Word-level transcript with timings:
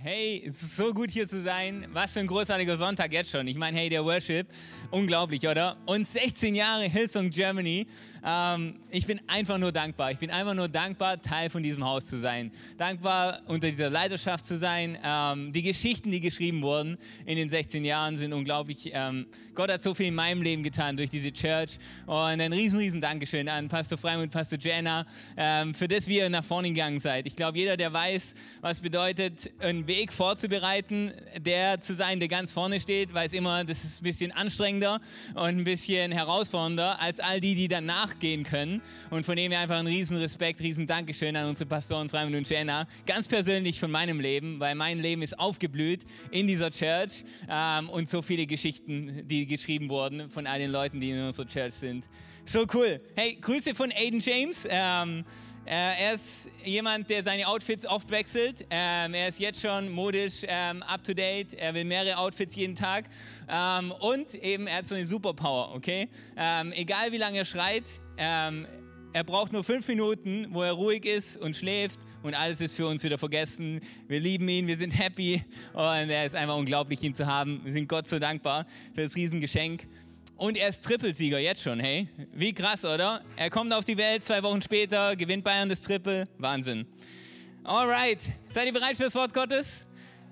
Hey, 0.00 0.44
es 0.46 0.62
ist 0.62 0.76
so 0.76 0.94
gut 0.94 1.10
hier 1.10 1.28
zu 1.28 1.42
sein. 1.42 1.88
Was 1.92 2.12
für 2.12 2.20
ein 2.20 2.28
großartiger 2.28 2.76
Sonntag 2.76 3.12
jetzt 3.12 3.32
schon. 3.32 3.48
Ich 3.48 3.56
meine, 3.56 3.76
hey, 3.76 3.88
der 3.88 4.04
Worship, 4.04 4.46
unglaublich, 4.92 5.44
oder? 5.44 5.76
Und 5.86 6.06
16 6.06 6.54
Jahre 6.54 6.84
Hillsong 6.84 7.30
Germany. 7.30 7.84
Ähm, 8.24 8.76
ich 8.90 9.06
bin 9.06 9.20
einfach 9.26 9.58
nur 9.58 9.72
dankbar. 9.72 10.10
Ich 10.10 10.18
bin 10.18 10.30
einfach 10.30 10.54
nur 10.54 10.68
dankbar, 10.68 11.20
Teil 11.20 11.50
von 11.50 11.62
diesem 11.62 11.84
Haus 11.84 12.06
zu 12.06 12.20
sein. 12.20 12.50
Dankbar, 12.76 13.40
unter 13.46 13.70
dieser 13.70 13.90
Leidenschaft 13.90 14.46
zu 14.46 14.58
sein. 14.58 14.98
Ähm, 15.04 15.52
die 15.52 15.62
Geschichten, 15.62 16.10
die 16.10 16.20
geschrieben 16.20 16.62
wurden 16.62 16.98
in 17.26 17.36
den 17.36 17.48
16 17.48 17.84
Jahren, 17.84 18.16
sind 18.16 18.32
unglaublich. 18.32 18.90
Ähm, 18.92 19.26
Gott 19.54 19.70
hat 19.70 19.82
so 19.82 19.94
viel 19.94 20.06
in 20.06 20.14
meinem 20.14 20.42
Leben 20.42 20.62
getan 20.62 20.96
durch 20.96 21.10
diese 21.10 21.32
Church. 21.32 21.78
Und 22.06 22.16
ein 22.16 22.52
riesen, 22.52 22.78
riesen 22.78 23.00
Dankeschön 23.00 23.48
an 23.48 23.68
Pastor 23.68 23.98
Freimund 23.98 24.24
und 24.24 24.30
Pastor 24.30 24.58
Jenna, 24.58 25.06
ähm, 25.36 25.74
für 25.74 25.88
das, 25.88 26.06
wie 26.06 26.18
ihr 26.18 26.30
nach 26.30 26.44
vorne 26.44 26.68
gegangen 26.68 27.00
seid. 27.00 27.26
Ich 27.26 27.36
glaube, 27.36 27.58
jeder, 27.58 27.76
der 27.76 27.92
weiß, 27.92 28.34
was 28.60 28.80
bedeutet, 28.80 29.50
ein 29.60 29.86
Weg 29.86 30.12
vorzubereiten, 30.12 31.12
der 31.38 31.80
zu 31.80 31.94
sein, 31.94 32.18
der 32.18 32.28
ganz 32.28 32.52
vorne 32.52 32.80
steht, 32.80 33.12
weiß 33.12 33.32
immer, 33.32 33.64
das 33.64 33.84
ist 33.84 34.00
ein 34.00 34.04
bisschen 34.04 34.32
anstrengender 34.32 35.00
und 35.34 35.44
ein 35.44 35.64
bisschen 35.64 36.12
herausfordernder 36.12 37.00
als 37.00 37.20
all 37.20 37.40
die, 37.40 37.54
die 37.54 37.68
dann 37.68 37.86
nachgehen 38.08 38.44
können. 38.44 38.80
Und 39.10 39.24
von 39.24 39.36
dem 39.36 39.52
her 39.52 39.60
einfach 39.60 39.76
ein 39.76 39.86
riesen 39.86 40.16
Respekt, 40.16 40.60
riesen 40.60 40.86
Dankeschön 40.86 41.36
an 41.36 41.48
unsere 41.48 41.68
Pastoren 41.68 42.08
Freimund 42.08 42.36
und 42.36 42.48
Jenna. 42.48 42.86
Ganz 43.06 43.28
persönlich 43.28 43.78
von 43.78 43.90
meinem 43.90 44.20
Leben, 44.20 44.58
weil 44.60 44.74
mein 44.74 45.00
Leben 45.00 45.22
ist 45.22 45.38
aufgeblüht 45.38 46.00
in 46.30 46.46
dieser 46.46 46.70
Church 46.70 47.24
ähm, 47.48 47.88
und 47.90 48.08
so 48.08 48.22
viele 48.22 48.46
Geschichten, 48.46 49.26
die 49.26 49.46
geschrieben 49.46 49.88
wurden 49.90 50.30
von 50.30 50.46
all 50.46 50.58
den 50.58 50.70
Leuten, 50.70 51.00
die 51.00 51.10
in 51.10 51.22
unserer 51.22 51.46
Church 51.46 51.74
sind. 51.74 52.04
So 52.46 52.64
cool. 52.72 53.00
Hey, 53.14 53.36
Grüße 53.40 53.74
von 53.74 53.92
Aiden 53.92 54.20
James. 54.20 54.66
Ähm, 54.70 55.20
äh, 55.20 55.22
er 55.70 56.14
ist 56.14 56.48
jemand, 56.64 57.10
der 57.10 57.22
seine 57.22 57.46
Outfits 57.46 57.84
oft 57.86 58.10
wechselt. 58.10 58.66
Ähm, 58.70 59.14
er 59.14 59.28
ist 59.28 59.38
jetzt 59.38 59.60
schon 59.60 59.90
modisch 59.90 60.42
ähm, 60.46 60.82
up 60.82 61.04
to 61.04 61.12
date. 61.12 61.52
Er 61.54 61.74
will 61.74 61.84
mehrere 61.84 62.16
Outfits 62.16 62.54
jeden 62.54 62.74
Tag. 62.74 63.04
Ähm, 63.48 63.92
und 63.92 64.34
eben, 64.34 64.66
er 64.66 64.78
hat 64.78 64.86
so 64.86 64.94
eine 64.94 65.06
Superpower, 65.06 65.74
okay? 65.74 66.08
Egal 66.72 67.12
wie 67.12 67.18
lange 67.18 67.38
er 67.38 67.44
schreit, 67.44 67.84
er 68.16 69.24
braucht 69.24 69.52
nur 69.52 69.64
fünf 69.64 69.86
Minuten, 69.88 70.46
wo 70.50 70.62
er 70.62 70.72
ruhig 70.72 71.04
ist 71.04 71.36
und 71.36 71.56
schläft 71.56 72.00
und 72.22 72.34
alles 72.34 72.60
ist 72.60 72.74
für 72.74 72.86
uns 72.86 73.02
wieder 73.02 73.18
vergessen. 73.18 73.80
Wir 74.06 74.20
lieben 74.20 74.48
ihn, 74.48 74.66
wir 74.66 74.76
sind 74.76 74.90
happy 74.90 75.42
und 75.72 76.10
er 76.10 76.26
ist 76.26 76.34
einfach 76.34 76.56
unglaublich, 76.56 77.02
ihn 77.02 77.14
zu 77.14 77.26
haben. 77.26 77.60
Wir 77.64 77.72
sind 77.72 77.88
Gott 77.88 78.06
so 78.08 78.18
dankbar 78.18 78.66
für 78.94 79.02
das 79.02 79.14
Riesengeschenk. 79.14 79.86
Und 80.38 80.56
er 80.56 80.68
ist 80.68 80.84
Trippelsieger 80.84 81.40
jetzt 81.40 81.62
schon, 81.62 81.80
hey? 81.80 82.06
Wie 82.32 82.52
krass, 82.52 82.84
oder? 82.84 83.22
Er 83.34 83.50
kommt 83.50 83.72
auf 83.72 83.84
die 83.84 83.98
Welt, 83.98 84.24
zwei 84.24 84.40
Wochen 84.44 84.62
später, 84.62 85.16
gewinnt 85.16 85.42
Bayern 85.42 85.68
das 85.68 85.82
Triple. 85.82 86.28
Wahnsinn. 86.38 86.86
Alright, 87.64 88.20
seid 88.48 88.66
ihr 88.66 88.72
bereit 88.72 88.96
für 88.96 89.02
das 89.02 89.16
Wort 89.16 89.34
Gottes? 89.34 89.84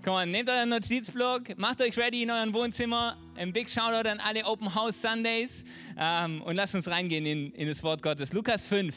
Komm 0.04 0.14
on, 0.14 0.30
nehmt 0.30 0.48
euren 0.48 0.68
Notizblock, 0.68 1.58
macht 1.58 1.82
euch 1.82 1.98
ready 1.98 2.22
in 2.22 2.30
eurem 2.30 2.54
Wohnzimmer. 2.54 3.16
Ein 3.34 3.52
Big 3.52 3.68
Shoutout 3.68 4.08
an 4.08 4.20
alle 4.20 4.44
Open 4.44 4.72
House 4.72 4.94
Sundays 5.02 5.64
ähm, 5.98 6.40
und 6.42 6.54
lasst 6.54 6.76
uns 6.76 6.86
reingehen 6.86 7.26
in, 7.26 7.50
in 7.54 7.66
das 7.66 7.82
Wort 7.82 8.00
Gottes. 8.00 8.32
Lukas 8.32 8.64
5. 8.64 8.94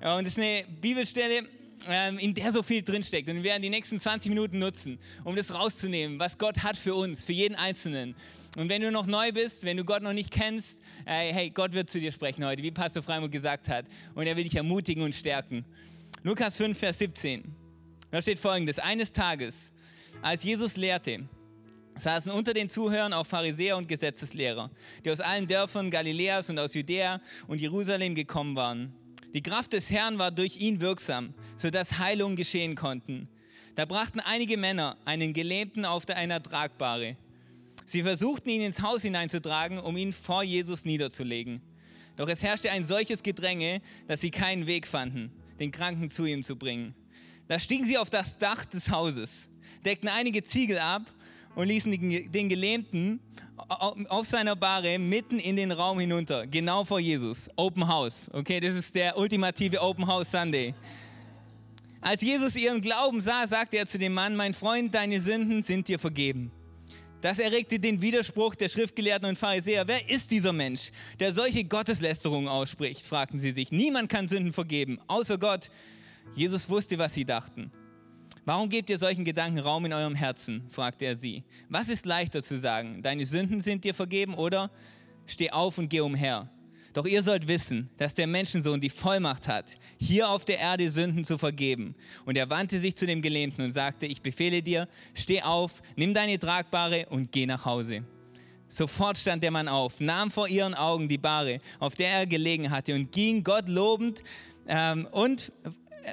Und 0.00 0.24
das 0.24 0.28
ist 0.28 0.38
eine 0.38 0.64
Bibelstelle, 0.80 1.46
ähm, 1.86 2.16
in 2.16 2.32
der 2.32 2.50
so 2.50 2.62
viel 2.62 2.82
drinsteckt. 2.82 3.28
Und 3.28 3.36
wir 3.36 3.44
werden 3.44 3.62
die 3.62 3.68
nächsten 3.68 4.00
20 4.00 4.30
Minuten 4.30 4.58
nutzen, 4.58 4.98
um 5.22 5.36
das 5.36 5.52
rauszunehmen, 5.52 6.18
was 6.18 6.38
Gott 6.38 6.62
hat 6.62 6.78
für 6.78 6.94
uns, 6.94 7.22
für 7.22 7.32
jeden 7.32 7.56
Einzelnen. 7.56 8.14
Und 8.56 8.68
wenn 8.68 8.82
du 8.82 8.92
noch 8.92 9.06
neu 9.06 9.32
bist, 9.32 9.64
wenn 9.64 9.76
du 9.76 9.84
Gott 9.84 10.02
noch 10.02 10.12
nicht 10.12 10.30
kennst, 10.30 10.80
hey, 11.04 11.50
Gott 11.50 11.72
wird 11.72 11.90
zu 11.90 11.98
dir 11.98 12.12
sprechen 12.12 12.44
heute, 12.44 12.62
wie 12.62 12.70
Pastor 12.70 13.02
Freimuth 13.02 13.32
gesagt 13.32 13.68
hat. 13.68 13.86
Und 14.14 14.26
er 14.26 14.36
will 14.36 14.44
dich 14.44 14.54
ermutigen 14.54 15.02
und 15.02 15.14
stärken. 15.14 15.64
Lukas 16.22 16.56
5, 16.56 16.78
Vers 16.78 16.98
17. 16.98 17.42
Da 18.10 18.22
steht 18.22 18.38
folgendes: 18.38 18.78
Eines 18.78 19.12
Tages, 19.12 19.72
als 20.22 20.44
Jesus 20.44 20.76
lehrte, 20.76 21.28
saßen 21.96 22.30
unter 22.30 22.54
den 22.54 22.68
Zuhörern 22.70 23.12
auch 23.12 23.26
Pharisäer 23.26 23.76
und 23.76 23.88
Gesetzeslehrer, 23.88 24.70
die 25.04 25.10
aus 25.10 25.20
allen 25.20 25.46
Dörfern 25.46 25.90
Galiläas 25.90 26.48
und 26.48 26.58
aus 26.58 26.74
Judäa 26.74 27.20
und 27.48 27.60
Jerusalem 27.60 28.14
gekommen 28.14 28.54
waren. 28.54 28.94
Die 29.34 29.42
Kraft 29.42 29.72
des 29.72 29.90
Herrn 29.90 30.18
war 30.18 30.30
durch 30.30 30.60
ihn 30.60 30.80
wirksam, 30.80 31.34
sodass 31.56 31.98
Heilungen 31.98 32.36
geschehen 32.36 32.76
konnten. 32.76 33.28
Da 33.74 33.84
brachten 33.84 34.20
einige 34.20 34.56
Männer 34.56 34.96
einen 35.04 35.32
Gelähmten 35.32 35.84
auf 35.84 36.08
einer 36.08 36.40
Tragbare. 36.40 37.16
Sie 37.84 38.02
versuchten 38.02 38.48
ihn 38.48 38.62
ins 38.62 38.80
Haus 38.80 39.02
hineinzutragen, 39.02 39.78
um 39.78 39.96
ihn 39.96 40.12
vor 40.12 40.42
Jesus 40.42 40.84
niederzulegen. 40.84 41.60
Doch 42.16 42.28
es 42.28 42.42
herrschte 42.42 42.70
ein 42.70 42.84
solches 42.84 43.22
Gedränge, 43.22 43.80
dass 44.06 44.20
sie 44.20 44.30
keinen 44.30 44.66
Weg 44.66 44.86
fanden, 44.86 45.30
den 45.58 45.70
Kranken 45.72 46.10
zu 46.10 46.24
ihm 46.24 46.42
zu 46.42 46.56
bringen. 46.56 46.94
Da 47.48 47.58
stiegen 47.58 47.84
sie 47.84 47.98
auf 47.98 48.08
das 48.08 48.38
Dach 48.38 48.64
des 48.64 48.88
Hauses, 48.90 49.48
deckten 49.84 50.08
einige 50.08 50.42
Ziegel 50.44 50.78
ab 50.78 51.02
und 51.54 51.68
ließen 51.68 51.90
den 52.30 52.48
Gelähmten 52.48 53.20
auf 54.08 54.26
seiner 54.26 54.56
Bahre 54.56 54.98
mitten 54.98 55.38
in 55.38 55.56
den 55.56 55.70
Raum 55.70 56.00
hinunter, 56.00 56.46
genau 56.46 56.84
vor 56.84 57.00
Jesus. 57.00 57.48
Open 57.56 57.86
House. 57.86 58.30
Okay, 58.32 58.60
das 58.60 58.74
ist 58.74 58.94
der 58.94 59.16
ultimative 59.16 59.80
Open 59.80 60.06
House 60.06 60.30
Sunday. 60.30 60.74
Als 62.00 62.20
Jesus 62.20 62.56
ihren 62.56 62.80
Glauben 62.80 63.20
sah, 63.20 63.46
sagte 63.46 63.76
er 63.76 63.86
zu 63.86 63.98
dem 63.98 64.12
Mann, 64.12 64.36
mein 64.36 64.54
Freund, 64.54 64.94
deine 64.94 65.20
Sünden 65.20 65.62
sind 65.62 65.88
dir 65.88 65.98
vergeben. 65.98 66.50
Das 67.24 67.38
erregte 67.38 67.78
den 67.78 68.02
Widerspruch 68.02 68.54
der 68.54 68.68
Schriftgelehrten 68.68 69.26
und 69.26 69.38
Pharisäer. 69.38 69.88
Wer 69.88 70.10
ist 70.10 70.30
dieser 70.30 70.52
Mensch, 70.52 70.90
der 71.18 71.32
solche 71.32 71.64
Gotteslästerungen 71.64 72.50
ausspricht? 72.50 73.06
fragten 73.06 73.40
sie 73.40 73.52
sich. 73.52 73.72
Niemand 73.72 74.10
kann 74.10 74.28
Sünden 74.28 74.52
vergeben, 74.52 74.98
außer 75.06 75.38
Gott. 75.38 75.70
Jesus 76.34 76.68
wusste, 76.68 76.98
was 76.98 77.14
sie 77.14 77.24
dachten. 77.24 77.72
Warum 78.44 78.68
gebt 78.68 78.90
ihr 78.90 78.98
solchen 78.98 79.24
Gedanken 79.24 79.58
Raum 79.58 79.86
in 79.86 79.94
eurem 79.94 80.14
Herzen? 80.14 80.66
fragte 80.68 81.06
er 81.06 81.16
sie. 81.16 81.44
Was 81.70 81.88
ist 81.88 82.04
leichter 82.04 82.42
zu 82.42 82.58
sagen? 82.58 83.00
Deine 83.00 83.24
Sünden 83.24 83.62
sind 83.62 83.84
dir 83.84 83.94
vergeben 83.94 84.34
oder 84.34 84.70
steh 85.24 85.50
auf 85.50 85.78
und 85.78 85.88
geh 85.88 86.00
umher? 86.00 86.50
Doch 86.94 87.06
ihr 87.06 87.24
sollt 87.24 87.48
wissen, 87.48 87.90
dass 87.98 88.14
der 88.14 88.28
Menschensohn 88.28 88.80
die 88.80 88.88
Vollmacht 88.88 89.48
hat, 89.48 89.76
hier 89.98 90.28
auf 90.28 90.44
der 90.44 90.60
Erde 90.60 90.90
Sünden 90.92 91.24
zu 91.24 91.38
vergeben. 91.38 91.96
Und 92.24 92.36
er 92.36 92.48
wandte 92.48 92.78
sich 92.78 92.94
zu 92.94 93.04
dem 93.04 93.20
Gelähmten 93.20 93.64
und 93.64 93.72
sagte, 93.72 94.06
ich 94.06 94.22
befehle 94.22 94.62
dir, 94.62 94.88
steh 95.12 95.42
auf, 95.42 95.82
nimm 95.96 96.14
deine 96.14 96.38
Tragbare 96.38 97.06
und 97.10 97.32
geh 97.32 97.46
nach 97.46 97.64
Hause. 97.64 98.04
Sofort 98.68 99.18
stand 99.18 99.42
der 99.42 99.50
Mann 99.50 99.66
auf, 99.66 99.98
nahm 99.98 100.30
vor 100.30 100.46
ihren 100.46 100.74
Augen 100.74 101.08
die 101.08 101.18
Bahre, 101.18 101.58
auf 101.80 101.96
der 101.96 102.10
er 102.10 102.26
gelegen 102.26 102.70
hatte, 102.70 102.94
und 102.94 103.10
ging 103.10 103.42
Gott 103.42 103.68
lobend 103.68 104.22
ähm, 104.68 105.08
und 105.10 105.50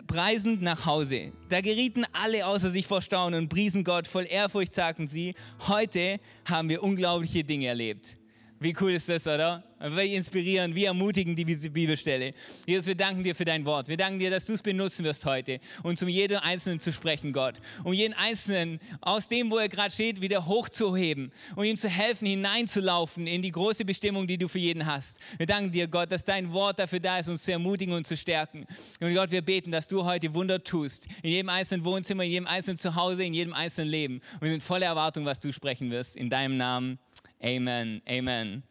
preisend 0.07 0.63
nach 0.63 0.87
Hause. 0.87 1.31
Da 1.49 1.61
gerieten 1.61 2.05
alle 2.11 2.45
außer 2.45 2.71
sich 2.71 2.87
vor 2.87 3.03
Staunen 3.03 3.43
und 3.43 3.49
priesen 3.49 3.83
Gott. 3.83 4.07
Voll 4.07 4.25
Ehrfurcht 4.27 4.73
sagten 4.73 5.07
sie, 5.07 5.35
heute 5.67 6.19
haben 6.45 6.69
wir 6.69 6.81
unglaubliche 6.81 7.43
Dinge 7.43 7.67
erlebt. 7.67 8.17
Wie 8.61 8.75
cool 8.79 8.91
ist 8.91 9.09
das, 9.09 9.25
oder? 9.25 9.63
Wie 9.79 10.13
inspirieren, 10.13 10.75
wie 10.75 10.85
ermutigen 10.85 11.35
diese 11.35 11.71
Bibelstelle. 11.71 12.35
Jesus, 12.67 12.85
wir 12.85 12.93
danken 12.93 13.23
dir 13.23 13.33
für 13.33 13.43
dein 13.43 13.65
Wort. 13.65 13.87
Wir 13.87 13.97
danken 13.97 14.19
dir, 14.19 14.29
dass 14.29 14.45
du 14.45 14.53
es 14.53 14.61
benutzen 14.61 15.03
wirst 15.03 15.25
heute 15.25 15.59
um 15.83 15.95
jeden 16.07 16.37
Einzelnen 16.37 16.79
zu 16.79 16.93
sprechen, 16.93 17.33
Gott. 17.33 17.55
Um 17.83 17.91
jeden 17.91 18.13
Einzelnen 18.13 18.79
aus 19.01 19.27
dem, 19.27 19.49
wo 19.49 19.57
er 19.57 19.67
gerade 19.67 19.91
steht, 19.91 20.21
wieder 20.21 20.45
hochzuheben 20.45 21.31
und 21.55 21.65
ihm 21.65 21.75
zu 21.75 21.89
helfen, 21.89 22.27
hineinzulaufen 22.27 23.25
in 23.25 23.41
die 23.41 23.51
große 23.51 23.83
Bestimmung, 23.83 24.27
die 24.27 24.37
du 24.37 24.47
für 24.47 24.59
jeden 24.59 24.85
hast. 24.85 25.17
Wir 25.37 25.47
danken 25.47 25.71
dir, 25.71 25.87
Gott, 25.87 26.11
dass 26.11 26.23
dein 26.23 26.53
Wort 26.53 26.77
dafür 26.77 26.99
da 26.99 27.17
ist, 27.17 27.29
uns 27.29 27.43
zu 27.43 27.51
ermutigen 27.51 27.95
und 27.95 28.05
zu 28.05 28.15
stärken. 28.15 28.67
Und 28.99 29.15
Gott, 29.15 29.31
wir 29.31 29.41
beten, 29.41 29.71
dass 29.71 29.87
du 29.87 30.05
heute 30.05 30.35
Wunder 30.35 30.63
tust. 30.63 31.07
In 31.23 31.31
jedem 31.31 31.49
einzelnen 31.49 31.83
Wohnzimmer, 31.83 32.23
in 32.25 32.31
jedem 32.31 32.47
einzelnen 32.47 32.77
Zuhause, 32.77 33.23
in 33.23 33.33
jedem 33.33 33.53
einzelnen 33.53 33.89
Leben. 33.89 34.21
Und 34.35 34.41
wir 34.43 34.51
sind 34.51 34.61
voller 34.61 34.85
Erwartung, 34.85 35.25
was 35.25 35.39
du 35.39 35.51
sprechen 35.51 35.89
wirst. 35.89 36.15
In 36.15 36.29
deinem 36.29 36.57
Namen. 36.57 36.99
Amen. 37.43 38.03
Amen. 38.07 38.63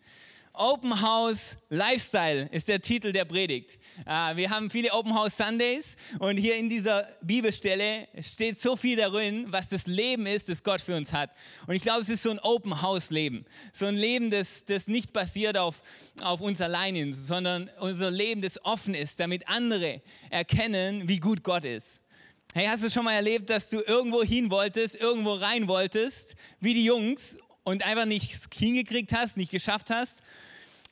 Open 0.52 1.00
House 1.00 1.56
Lifestyle 1.70 2.48
ist 2.52 2.68
der 2.68 2.80
Titel 2.80 3.12
der 3.12 3.24
Predigt. 3.24 3.78
Ah, 4.04 4.36
wir 4.36 4.48
haben 4.48 4.70
viele 4.70 4.92
Open 4.92 5.12
House 5.12 5.36
Sundays 5.36 5.96
und 6.20 6.36
hier 6.36 6.56
in 6.56 6.68
dieser 6.68 7.08
Bibelstelle 7.20 8.06
steht 8.20 8.58
so 8.58 8.76
viel 8.76 8.96
darin, 8.96 9.46
was 9.48 9.70
das 9.70 9.86
Leben 9.86 10.26
ist, 10.26 10.48
das 10.48 10.62
Gott 10.62 10.82
für 10.82 10.94
uns 10.96 11.12
hat. 11.12 11.30
Und 11.66 11.74
ich 11.74 11.82
glaube, 11.82 12.02
es 12.02 12.08
ist 12.08 12.22
so 12.22 12.30
ein 12.30 12.38
Open 12.40 12.80
House 12.80 13.10
Leben. 13.10 13.44
So 13.72 13.86
ein 13.86 13.96
Leben, 13.96 14.30
das, 14.30 14.64
das 14.64 14.86
nicht 14.86 15.12
basiert 15.12 15.56
auf, 15.56 15.82
auf 16.22 16.40
uns 16.40 16.60
alleine, 16.60 17.12
sondern 17.12 17.70
unser 17.80 18.10
Leben, 18.10 18.40
das 18.40 18.64
offen 18.64 18.94
ist, 18.94 19.18
damit 19.18 19.48
andere 19.48 20.00
erkennen, 20.30 21.08
wie 21.08 21.18
gut 21.18 21.42
Gott 21.42 21.64
ist. 21.64 22.00
Hey, 22.54 22.66
hast 22.66 22.84
du 22.84 22.90
schon 22.90 23.04
mal 23.04 23.14
erlebt, 23.14 23.50
dass 23.50 23.68
du 23.68 23.80
irgendwo 23.80 24.22
hin 24.22 24.50
wolltest, 24.50 24.94
irgendwo 24.94 25.34
rein 25.34 25.66
wolltest, 25.66 26.36
wie 26.60 26.74
die 26.74 26.84
Jungs 26.84 27.36
und 27.70 27.84
einfach 27.84 28.06
nicht 28.06 28.38
hingekriegt 28.54 29.12
hast, 29.12 29.36
nicht 29.36 29.50
geschafft 29.50 29.90
hast? 29.90 30.18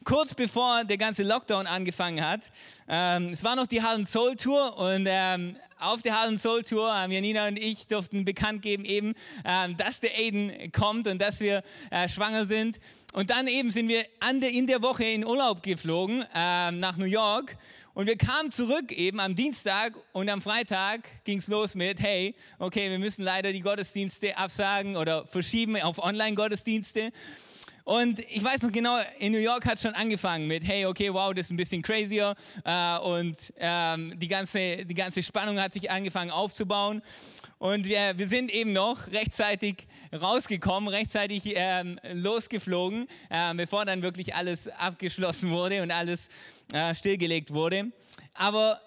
kurz 0.05 0.33
bevor 0.33 0.85
der 0.85 0.97
ganze 0.97 1.23
Lockdown 1.23 1.67
angefangen 1.67 2.25
hat. 2.25 2.41
Ähm, 2.89 3.31
es 3.33 3.45
war 3.45 3.57
noch 3.57 3.67
die 3.67 3.83
Harlem 3.83 4.07
Soul 4.07 4.37
Tour 4.37 4.79
und 4.79 5.07
ähm, 5.07 5.57
auf 5.79 6.03
der 6.03 6.19
Harlem 6.19 6.39
Soul 6.39 6.63
Tour, 6.63 6.93
ähm, 6.97 7.11
Janina 7.11 7.49
und 7.49 7.59
ich 7.59 7.87
durften 7.87 8.25
bekannt 8.25 8.63
geben 8.63 8.85
eben, 8.85 9.15
ähm, 9.45 9.77
dass 9.77 10.01
der 10.01 10.11
Aiden 10.17 10.73
kommt 10.73 11.07
und 11.09 11.21
dass 11.21 11.41
wir 11.41 11.63
äh, 11.91 12.09
schwanger 12.09 12.47
sind. 12.47 12.79
Und 13.13 13.31
dann 13.31 13.47
eben 13.47 13.71
sind 13.71 13.89
wir 13.89 14.05
der, 14.33 14.51
in 14.51 14.67
der 14.67 14.83
Woche 14.83 15.05
in 15.05 15.25
Urlaub 15.25 15.63
geflogen 15.63 16.25
ähm, 16.35 16.81
nach 16.81 16.97
New 16.97 17.07
York. 17.07 17.57
Und 17.99 18.07
wir 18.07 18.17
kamen 18.17 18.53
zurück 18.53 18.93
eben 18.93 19.19
am 19.19 19.35
Dienstag 19.35 19.93
und 20.13 20.31
am 20.31 20.41
Freitag 20.41 21.01
ging 21.25 21.39
es 21.39 21.49
los 21.49 21.75
mit, 21.75 22.01
hey, 22.01 22.37
okay, 22.61 22.91
wir 22.91 22.99
müssen 23.01 23.25
leider 23.25 23.53
die 23.53 23.59
Gottesdienste 23.59 24.37
absagen 24.37 24.97
oder 24.97 25.27
verschieben 25.27 25.75
auf 25.83 25.99
Online-Gottesdienste. 25.99 27.11
Und 27.83 28.21
ich 28.21 28.45
weiß 28.45 28.63
noch 28.63 28.71
genau, 28.71 28.99
in 29.19 29.33
New 29.33 29.41
York 29.41 29.67
hat 29.67 29.79
es 29.79 29.83
schon 29.83 29.95
angefangen 29.95 30.47
mit, 30.47 30.65
hey, 30.65 30.87
okay, 30.87 31.13
wow, 31.13 31.35
das 31.35 31.47
ist 31.47 31.51
ein 31.51 31.57
bisschen 31.57 31.83
crazier. 31.83 32.37
Äh, 32.65 32.99
und 32.99 33.37
ähm, 33.59 34.17
die, 34.17 34.29
ganze, 34.29 34.85
die 34.87 34.95
ganze 34.95 35.21
Spannung 35.21 35.61
hat 35.61 35.73
sich 35.73 35.91
angefangen 35.91 36.31
aufzubauen. 36.31 37.03
Und 37.59 37.87
wir, 37.87 38.17
wir 38.17 38.29
sind 38.29 38.53
eben 38.53 38.73
noch 38.73 39.09
rechtzeitig 39.09 39.87
rausgekommen, 40.13 40.89
rechtzeitig 40.89 41.43
ähm, 41.57 41.99
losgeflogen, 42.13 43.09
äh, 43.31 43.55
bevor 43.55 43.85
dann 43.85 44.03
wirklich 44.03 44.35
alles 44.35 44.69
abgeschlossen 44.69 45.51
wurde 45.51 45.83
und 45.83 45.91
alles 45.91 46.29
äh, 46.73 46.95
stillgelegt 46.95 47.53
wurde. 47.53 47.91
Aber 48.35 48.81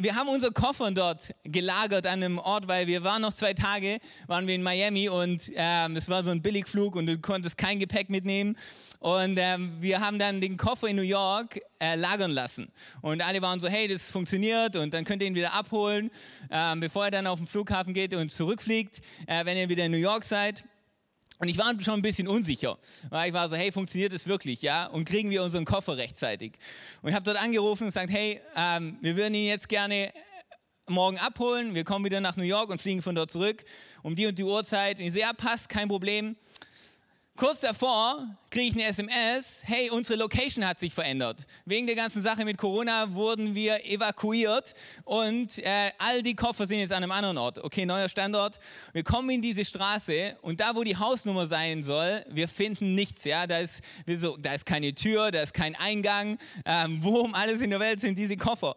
wir 0.00 0.14
haben 0.14 0.28
unsere 0.28 0.52
Koffer 0.52 0.90
dort 0.92 1.34
gelagert 1.42 2.06
an 2.06 2.22
einem 2.22 2.38
Ort, 2.38 2.68
weil 2.68 2.86
wir 2.86 3.02
waren 3.02 3.22
noch 3.22 3.32
zwei 3.32 3.52
Tage, 3.52 3.98
waren 4.28 4.46
wir 4.46 4.54
in 4.54 4.62
Miami 4.62 5.08
und 5.08 5.50
ähm, 5.54 5.96
es 5.96 6.08
war 6.08 6.22
so 6.22 6.30
ein 6.30 6.40
Billigflug 6.40 6.94
und 6.94 7.06
du 7.06 7.18
konntest 7.18 7.58
kein 7.58 7.80
Gepäck 7.80 8.08
mitnehmen. 8.08 8.56
Und 9.00 9.38
ähm, 9.38 9.76
wir 9.80 10.00
haben 10.00 10.18
dann 10.18 10.40
den 10.40 10.56
Koffer 10.56 10.88
in 10.88 10.96
New 10.96 11.02
York 11.02 11.60
äh, 11.80 11.96
lagern 11.96 12.30
lassen. 12.30 12.72
Und 13.00 13.22
alle 13.22 13.42
waren 13.42 13.60
so, 13.60 13.68
hey, 13.68 13.88
das 13.88 14.10
funktioniert 14.10 14.76
und 14.76 14.94
dann 14.94 15.04
könnt 15.04 15.22
ihr 15.22 15.28
ihn 15.28 15.34
wieder 15.34 15.52
abholen, 15.52 16.10
ähm, 16.50 16.80
bevor 16.80 17.06
er 17.06 17.10
dann 17.10 17.26
auf 17.26 17.38
den 17.38 17.46
Flughafen 17.46 17.92
geht 17.92 18.14
und 18.14 18.30
zurückfliegt, 18.30 19.00
äh, 19.26 19.44
wenn 19.44 19.56
ihr 19.56 19.68
wieder 19.68 19.84
in 19.84 19.92
New 19.92 19.98
York 19.98 20.24
seid. 20.24 20.64
Und 21.38 21.48
ich 21.48 21.56
war 21.56 21.72
schon 21.80 21.94
ein 21.94 22.02
bisschen 22.02 22.26
unsicher, 22.26 22.78
weil 23.10 23.28
ich 23.28 23.34
war 23.34 23.48
so, 23.48 23.54
hey, 23.54 23.70
funktioniert 23.70 24.12
das 24.12 24.26
wirklich, 24.26 24.60
ja? 24.60 24.86
Und 24.86 25.04
kriegen 25.04 25.30
wir 25.30 25.42
unseren 25.44 25.64
Koffer 25.64 25.96
rechtzeitig? 25.96 26.54
Und 27.00 27.10
ich 27.10 27.14
habe 27.14 27.24
dort 27.24 27.40
angerufen 27.40 27.84
und 27.84 27.88
gesagt, 27.90 28.10
hey, 28.10 28.40
ähm, 28.56 28.98
wir 29.00 29.16
würden 29.16 29.34
ihn 29.34 29.46
jetzt 29.46 29.68
gerne 29.68 30.12
morgen 30.88 31.18
abholen. 31.18 31.74
Wir 31.74 31.84
kommen 31.84 32.04
wieder 32.04 32.20
nach 32.20 32.36
New 32.36 32.44
York 32.44 32.70
und 32.70 32.80
fliegen 32.80 33.02
von 33.02 33.14
dort 33.14 33.30
zurück 33.30 33.64
um 34.02 34.14
die 34.14 34.26
und 34.26 34.38
die 34.38 34.44
Uhrzeit. 34.44 34.98
Und 34.98 35.04
ich 35.04 35.12
so, 35.12 35.18
ja, 35.18 35.32
passt, 35.32 35.68
kein 35.68 35.88
Problem. 35.88 36.36
Kurz 37.38 37.60
davor 37.60 38.26
kriege 38.50 38.66
ich 38.66 38.74
eine 38.74 38.86
SMS, 38.86 39.60
hey, 39.62 39.90
unsere 39.90 40.18
Location 40.18 40.66
hat 40.66 40.80
sich 40.80 40.92
verändert. 40.92 41.46
Wegen 41.66 41.86
der 41.86 41.94
ganzen 41.94 42.20
Sache 42.20 42.44
mit 42.44 42.58
Corona 42.58 43.14
wurden 43.14 43.54
wir 43.54 43.86
evakuiert 43.86 44.74
und 45.04 45.56
äh, 45.58 45.92
all 45.98 46.24
die 46.24 46.34
Koffer 46.34 46.66
sind 46.66 46.80
jetzt 46.80 46.90
an 46.90 47.04
einem 47.04 47.12
anderen 47.12 47.38
Ort. 47.38 47.62
Okay, 47.62 47.86
neuer 47.86 48.08
Standort. 48.08 48.58
Wir 48.92 49.04
kommen 49.04 49.30
in 49.30 49.40
diese 49.40 49.64
Straße 49.64 50.36
und 50.42 50.58
da, 50.58 50.74
wo 50.74 50.82
die 50.82 50.96
Hausnummer 50.96 51.46
sein 51.46 51.84
soll, 51.84 52.24
wir 52.28 52.48
finden 52.48 52.96
nichts. 52.96 53.22
Ja, 53.22 53.46
da 53.46 53.60
ist, 53.60 53.82
so, 54.16 54.36
da 54.36 54.54
ist 54.54 54.66
keine 54.66 54.92
Tür, 54.92 55.30
da 55.30 55.40
ist 55.40 55.54
kein 55.54 55.76
Eingang. 55.76 56.38
Ähm, 56.64 57.04
wo 57.04 57.20
um 57.20 57.36
alles 57.36 57.60
in 57.60 57.70
der 57.70 57.78
Welt 57.78 58.00
sind 58.00 58.18
diese 58.18 58.36
Koffer? 58.36 58.74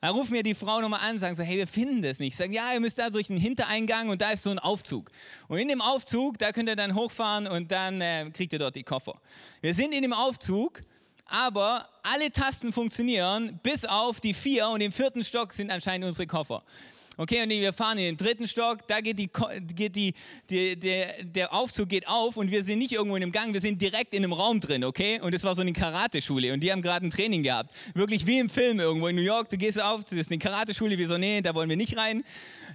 Dann 0.00 0.14
rufen 0.14 0.32
mir 0.32 0.44
die 0.44 0.54
Frau 0.54 0.80
nochmal 0.80 1.00
an 1.00 1.18
sagen 1.18 1.34
so, 1.34 1.42
hey, 1.42 1.56
wir 1.56 1.66
finden 1.66 2.02
das 2.02 2.20
nicht. 2.20 2.36
Sagen, 2.36 2.52
ja, 2.52 2.72
ihr 2.72 2.80
müsst 2.80 2.98
da 2.98 3.10
durch 3.10 3.30
einen 3.30 3.40
Hintereingang 3.40 4.08
und 4.08 4.20
da 4.20 4.30
ist 4.30 4.44
so 4.44 4.50
ein 4.50 4.60
Aufzug. 4.60 5.10
Und 5.48 5.58
in 5.58 5.66
dem 5.66 5.80
Aufzug, 5.80 6.38
da 6.38 6.52
könnt 6.52 6.68
ihr 6.68 6.76
dann 6.76 6.94
hochfahren 6.94 7.48
und 7.48 7.72
dann 7.72 8.00
äh, 8.00 8.30
kriegt 8.32 8.52
ihr 8.52 8.60
dort 8.60 8.76
die 8.76 8.84
Koffer. 8.84 9.20
Wir 9.60 9.74
sind 9.74 9.92
in 9.92 10.02
dem 10.02 10.12
Aufzug, 10.12 10.82
aber 11.26 11.88
alle 12.04 12.30
Tasten 12.30 12.72
funktionieren, 12.72 13.58
bis 13.62 13.84
auf 13.84 14.20
die 14.20 14.34
vier 14.34 14.68
und 14.68 14.80
im 14.80 14.92
vierten 14.92 15.24
Stock 15.24 15.52
sind 15.52 15.70
anscheinend 15.70 16.06
unsere 16.06 16.28
Koffer. 16.28 16.62
Okay, 17.20 17.42
und 17.42 17.50
wir 17.50 17.72
fahren 17.72 17.98
in 17.98 18.04
den 18.04 18.16
dritten 18.16 18.46
Stock, 18.46 18.86
da 18.86 19.00
geht, 19.00 19.18
die, 19.18 19.28
geht 19.74 19.96
die, 19.96 20.14
die, 20.48 20.76
der, 20.78 21.24
der 21.24 21.52
Aufzug 21.52 21.88
geht 21.88 22.06
auf 22.06 22.36
und 22.36 22.48
wir 22.48 22.62
sind 22.62 22.78
nicht 22.78 22.92
irgendwo 22.92 23.16
in 23.16 23.24
einem 23.24 23.32
Gang, 23.32 23.52
wir 23.52 23.60
sind 23.60 23.82
direkt 23.82 24.14
in 24.14 24.22
einem 24.22 24.32
Raum 24.32 24.60
drin, 24.60 24.84
okay? 24.84 25.20
Und 25.20 25.34
es 25.34 25.42
war 25.42 25.56
so 25.56 25.62
eine 25.62 25.72
Karateschule 25.72 26.52
und 26.52 26.60
die 26.60 26.70
haben 26.70 26.80
gerade 26.80 27.04
ein 27.04 27.10
Training 27.10 27.42
gehabt. 27.42 27.74
Wirklich 27.92 28.24
wie 28.24 28.38
im 28.38 28.48
Film 28.48 28.78
irgendwo 28.78 29.08
in 29.08 29.16
New 29.16 29.22
York, 29.22 29.50
du 29.50 29.56
gehst 29.56 29.82
auf, 29.82 30.04
das 30.04 30.12
ist 30.12 30.30
eine 30.30 30.38
Karateschule, 30.38 30.96
wir 30.96 31.08
so, 31.08 31.18
nee, 31.18 31.40
da 31.40 31.56
wollen 31.56 31.68
wir 31.68 31.76
nicht 31.76 31.96
rein. 31.96 32.22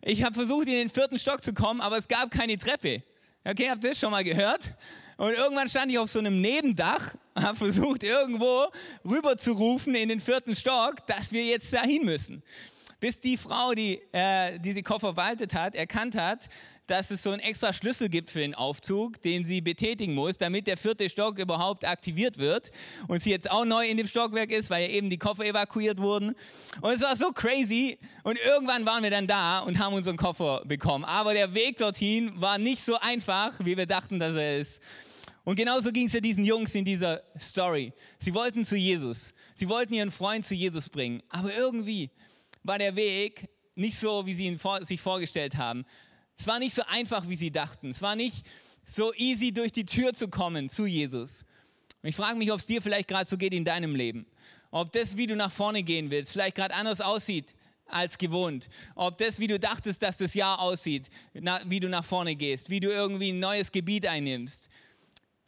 Ich 0.02 0.26
habe 0.26 0.36
versucht, 0.36 0.68
in 0.68 0.74
den 0.74 0.90
vierten 0.90 1.18
Stock 1.18 1.42
zu 1.42 1.54
kommen, 1.54 1.80
aber 1.80 1.98
es 1.98 2.10
gab 2.10 2.30
keine 2.30 2.58
Treppe. 2.58 3.02
Okay, 3.46 3.70
habt 3.70 3.82
ihr 3.86 3.92
das 3.92 4.00
schon 4.02 4.12
mal 4.12 4.26
gehört? 4.26 4.74
Und 5.16 5.32
irgendwann 5.32 5.70
stand 5.70 5.90
ich 5.90 5.98
auf 5.98 6.10
so 6.10 6.20
einem 6.20 6.42
Nebendach, 6.42 7.16
habe 7.34 7.58
versucht, 7.58 8.04
irgendwo 8.04 8.66
rüber 9.06 9.38
zu 9.38 9.54
rufen 9.54 9.96
in 9.96 10.10
den 10.10 10.20
vierten 10.20 10.54
Stock, 10.54 11.08
dass 11.08 11.32
wir 11.32 11.46
jetzt 11.46 11.72
dahin 11.72 12.04
müssen 12.04 12.44
bis 13.04 13.20
die 13.20 13.36
Frau, 13.36 13.74
die 13.74 14.00
äh, 14.14 14.58
diese 14.60 14.82
Koffer 14.82 15.14
verwaltet 15.14 15.54
hat, 15.54 15.76
erkannt 15.76 16.16
hat, 16.16 16.48
dass 16.88 17.12
es 17.12 17.22
so 17.22 17.32
einen 17.32 17.42
extra 17.42 17.74
Schlüssel 17.74 18.08
gibt 18.08 18.32
für 18.32 18.40
den 18.40 18.56
Aufzug, 18.56 19.22
den 19.22 19.44
sie 19.44 19.60
betätigen 19.60 20.16
muss, 20.16 20.38
damit 20.38 20.68
der 20.68 20.78
vierte 20.78 21.10
Stock 21.10 21.38
überhaupt 21.38 21.84
aktiviert 21.84 22.38
wird. 22.38 22.72
Und 23.10 23.22
sie 23.22 23.32
jetzt 23.32 23.52
auch 23.52 23.66
neu 23.66 23.86
in 23.86 23.98
dem 23.98 24.08
Stockwerk 24.08 24.52
ist, 24.52 24.70
weil 24.70 24.84
ja 24.84 24.96
eben 24.96 25.10
die 25.10 25.18
Koffer 25.18 25.44
evakuiert 25.44 26.00
wurden. 26.00 26.34
Und 26.80 26.92
es 26.92 27.02
war 27.02 27.18
so 27.18 27.34
crazy. 27.34 28.00
Und 28.24 28.40
irgendwann 28.40 28.86
waren 28.86 29.04
wir 29.04 29.12
dann 29.12 29.28
da 29.28 29.60
und 29.60 29.80
haben 29.80 29.94
unseren 29.94 30.16
Koffer 30.16 30.62
bekommen. 30.64 31.04
Aber 31.04 31.34
der 31.34 31.54
Weg 31.54 31.80
dorthin 31.80 32.32
war 32.40 32.58
nicht 32.58 32.86
so 32.86 32.98
einfach, 33.02 33.52
wie 33.60 33.76
wir 33.76 33.86
dachten, 33.86 34.18
dass 34.18 34.34
er 34.34 34.60
ist. 34.60 34.80
Und 35.44 35.58
genauso 35.58 35.92
ging 35.92 36.08
es 36.08 36.14
ja 36.14 36.22
diesen 36.22 36.46
Jungs 36.46 36.74
in 36.74 36.86
dieser 36.86 37.22
Story. 37.38 37.92
Sie 38.20 38.34
wollten 38.34 38.64
zu 38.64 38.78
Jesus. 38.78 39.34
Sie 39.56 39.68
wollten 39.68 39.94
ihren 39.94 40.12
Freund 40.12 40.46
zu 40.46 40.54
Jesus 40.54 40.88
bringen. 40.88 41.22
Aber 41.28 41.54
irgendwie 41.54 42.10
war 42.64 42.78
der 42.78 42.96
Weg 42.96 43.50
nicht 43.76 44.00
so, 44.00 44.26
wie 44.26 44.34
sie 44.34 44.48
ihn 44.48 44.60
vor, 44.60 44.86
sich 44.86 45.02
vorgestellt 45.02 45.58
haben. 45.58 45.86
Es 46.38 46.48
war 46.48 46.60
nicht 46.60 46.74
so 46.74 46.84
einfach, 46.88 47.28
wie 47.28 47.36
sie 47.36 47.52
dachten. 47.52 47.92
Es 47.92 48.02
war 48.02 48.16
nicht 48.16 48.46
so 48.84 49.14
easy, 49.16 49.52
durch 49.52 49.72
die 49.72 49.86
Tür 49.86 50.14
zu 50.14 50.28
kommen 50.28 50.70
zu 50.70 50.86
Jesus. 50.86 51.46
Und 52.02 52.10
ich 52.10 52.16
frage 52.16 52.38
mich, 52.38 52.52
ob 52.52 52.60
es 52.60 52.68
dir 52.68 52.82
vielleicht 52.82 53.08
gerade 53.08 53.30
so 53.30 53.38
geht 53.38 53.54
in 53.54 53.66
deinem 53.66 53.96
Leben. 53.96 54.26
Ob 54.72 54.92
das, 54.92 55.16
wie 55.16 55.28
du 55.28 55.36
nach 55.36 55.52
vorne 55.52 55.84
gehen 55.84 56.10
willst, 56.10 56.32
vielleicht 56.32 56.56
gerade 56.56 56.74
anders 56.74 57.00
aussieht 57.00 57.54
als 57.86 58.18
gewohnt. 58.18 58.70
Ob 58.96 59.18
das, 59.18 59.40
wie 59.40 59.48
du 59.48 59.60
dachtest, 59.60 60.02
dass 60.02 60.18
das 60.18 60.34
Jahr 60.34 60.60
aussieht, 60.60 61.10
wie 61.66 61.80
du 61.80 61.90
nach 61.90 62.04
vorne 62.04 62.36
gehst, 62.36 62.70
wie 62.70 62.80
du 62.80 62.90
irgendwie 62.90 63.32
ein 63.32 63.40
neues 63.40 63.72
Gebiet 63.72 64.08
einnimmst, 64.08 64.70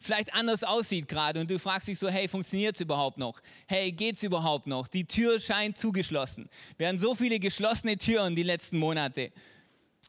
vielleicht 0.00 0.34
anders 0.34 0.62
aussieht 0.64 1.08
gerade 1.08 1.40
und 1.40 1.50
du 1.50 1.58
fragst 1.58 1.88
dich 1.88 1.98
so, 1.98 2.08
hey, 2.08 2.28
funktioniert 2.28 2.76
es 2.76 2.80
überhaupt 2.80 3.18
noch? 3.18 3.40
Hey, 3.66 3.92
geht 3.92 4.14
es 4.16 4.22
überhaupt 4.22 4.66
noch? 4.66 4.88
Die 4.88 5.04
Tür 5.04 5.40
scheint 5.40 5.76
zugeschlossen. 5.76 6.48
Wir 6.76 6.88
haben 6.88 6.98
so 6.98 7.14
viele 7.14 7.38
geschlossene 7.38 7.96
Türen 7.96 8.36
die 8.36 8.42
letzten 8.42 8.78
Monate. 8.78 9.32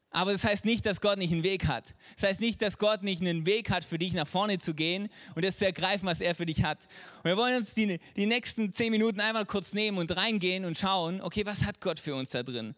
Aber 0.10 0.32
das 0.32 0.44
heißt 0.44 0.65
nicht, 0.65 0.86
dass 0.86 1.01
Gott 1.01 1.17
nicht 1.17 1.32
einen 1.32 1.44
Weg 1.44 1.67
hat. 1.67 1.94
Das 2.15 2.29
heißt 2.29 2.39
nicht, 2.39 2.62
dass 2.62 2.77
Gott 2.77 3.03
nicht 3.03 3.22
einen 3.22 3.46
Weg 3.46 3.70
hat, 3.70 3.84
für 3.84 3.98
dich 3.98 4.13
nach 4.13 4.27
vorne 4.27 4.58
zu 4.58 4.74
gehen 4.74 5.10
und 5.36 5.44
das 5.44 5.58
zu 5.58 5.65
ergreifen, 5.65 6.08
was 6.08 6.22
er 6.22 6.34
für 6.34 6.46
dich 6.46 6.63
hat. 6.63 6.79
Und 7.17 7.25
wir 7.25 7.38
wollen 7.38 7.58
uns 7.58 7.74
die, 7.74 8.00
die 8.15 8.25
nächsten 8.25 8.72
zehn 8.72 8.91
Minuten 8.91 9.20
einmal 9.20 9.46
kurz 9.46 9.74
nehmen 9.74 9.98
und 9.98 10.15
reingehen 10.15 10.65
und 10.65 10.77
schauen, 10.77 11.22
okay, 11.22 11.46
was 11.46 11.63
hat 11.63 11.82
Gott 11.82 12.00
für 12.00 12.15
uns 12.15 12.32
da 12.32 12.41
drin? 12.41 12.74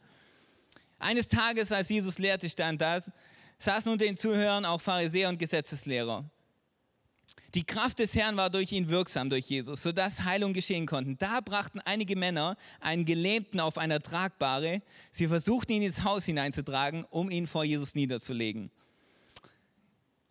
Eines 0.98 1.28
Tages, 1.28 1.72
als 1.72 1.90
Jesus 1.90 2.18
lehrte, 2.18 2.50
stand 2.50 2.82
das, 2.82 3.12
saßen 3.60 3.92
unter 3.92 4.06
den 4.06 4.18
Zuhörern 4.18 4.66
auch 4.66 4.82
Pharisäer 4.82 5.30
und 5.30 5.38
Gesetzeslehrer. 5.38 6.30
Die 7.56 7.64
Kraft 7.64 8.00
des 8.00 8.14
Herrn 8.16 8.38
war 8.38 8.50
durch 8.50 8.72
ihn 8.72 8.90
wirksam, 8.90 9.30
durch 9.30 9.46
Jesus, 9.46 9.82
sodass 9.82 10.24
Heilung 10.24 10.54
geschehen 10.54 10.86
konnte. 10.86 11.16
Da 11.16 11.42
brachten 11.42 11.80
einige 11.80 12.16
Männer 12.16 12.58
einen 12.80 13.06
Gelähmten 13.06 13.60
auf 13.60 13.78
einer 13.78 14.00
Tragbare. 14.00 14.82
Sie 15.12 15.28
versuchten 15.28 15.72
ihn 15.72 15.82
ins 15.82 16.04
Haus 16.04 16.26
hineinzutragen, 16.26 17.06
um 17.10 17.32
ihn 17.32 17.48
vor 17.48 17.64
Jesus 17.64 17.96
niederzulegen. 17.96 18.70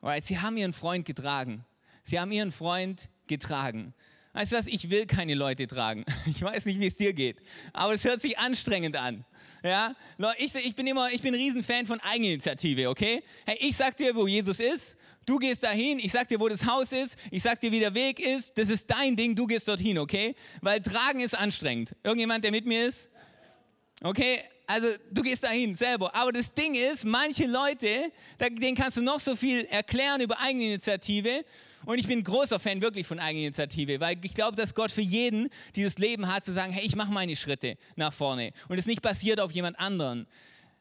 Alright, 0.00 0.24
sie 0.24 0.38
haben 0.38 0.56
ihren 0.56 0.72
Freund 0.72 1.04
getragen. 1.04 1.64
Sie 2.04 2.20
haben 2.20 2.30
ihren 2.30 2.52
Freund 2.52 3.08
getragen. 3.26 3.94
Weißt 4.32 4.52
du 4.52 4.56
was, 4.56 4.66
ich 4.68 4.88
will 4.88 5.06
keine 5.06 5.34
Leute 5.34 5.66
tragen. 5.66 6.04
Ich 6.26 6.40
weiß 6.40 6.66
nicht, 6.66 6.78
wie 6.78 6.86
es 6.86 6.96
dir 6.96 7.12
geht, 7.12 7.38
aber 7.72 7.94
es 7.94 8.04
hört 8.04 8.20
sich 8.20 8.38
anstrengend 8.38 8.96
an. 8.96 9.24
Ja, 9.64 9.96
ich, 10.36 10.54
ich 10.54 10.76
bin 10.76 10.86
immer, 10.86 11.10
ich 11.10 11.20
bin 11.20 11.34
ein 11.34 11.40
Riesenfan 11.40 11.86
von 11.86 11.98
Eigeninitiative, 12.00 12.88
okay? 12.88 13.24
Hey, 13.44 13.56
ich 13.60 13.76
sag 13.76 13.96
dir, 13.96 14.14
wo 14.14 14.28
Jesus 14.28 14.60
ist 14.60 14.96
Du 15.28 15.36
gehst 15.38 15.62
dahin, 15.62 15.98
ich 15.98 16.10
sag 16.10 16.26
dir, 16.26 16.40
wo 16.40 16.48
das 16.48 16.64
Haus 16.64 16.90
ist, 16.90 17.18
ich 17.30 17.42
sag 17.42 17.60
dir, 17.60 17.70
wie 17.70 17.80
der 17.80 17.92
Weg 17.94 18.18
ist, 18.18 18.56
das 18.56 18.70
ist 18.70 18.90
dein 18.90 19.14
Ding, 19.14 19.36
du 19.36 19.46
gehst 19.46 19.68
dorthin, 19.68 19.98
okay? 19.98 20.34
Weil 20.62 20.80
tragen 20.80 21.20
ist 21.20 21.36
anstrengend. 21.36 21.94
Irgendjemand, 22.02 22.44
der 22.44 22.50
mit 22.50 22.64
mir 22.64 22.88
ist? 22.88 23.10
Okay, 24.02 24.40
also 24.66 24.88
du 25.10 25.20
gehst 25.20 25.44
dahin 25.44 25.74
selber. 25.74 26.14
Aber 26.14 26.32
das 26.32 26.54
Ding 26.54 26.74
ist, 26.74 27.04
manche 27.04 27.46
Leute, 27.46 28.10
denen 28.40 28.74
kannst 28.74 28.96
du 28.96 29.02
noch 29.02 29.20
so 29.20 29.36
viel 29.36 29.66
erklären 29.66 30.22
über 30.22 30.40
Eigeninitiative. 30.40 31.44
Und 31.84 31.98
ich 31.98 32.06
bin 32.06 32.24
großer 32.24 32.58
Fan 32.58 32.80
wirklich 32.80 33.06
von 33.06 33.18
Eigeninitiative, 33.18 34.00
weil 34.00 34.16
ich 34.24 34.32
glaube, 34.32 34.56
dass 34.56 34.74
Gott 34.74 34.90
für 34.90 35.02
jeden 35.02 35.50
dieses 35.76 35.98
Leben 35.98 36.32
hat, 36.32 36.46
zu 36.46 36.54
sagen, 36.54 36.72
hey, 36.72 36.86
ich 36.86 36.96
mache 36.96 37.12
meine 37.12 37.36
Schritte 37.36 37.76
nach 37.96 38.14
vorne. 38.14 38.52
Und 38.70 38.78
es 38.78 38.86
nicht 38.86 39.02
basiert 39.02 39.40
auf 39.40 39.52
jemand 39.52 39.78
anderen. 39.78 40.26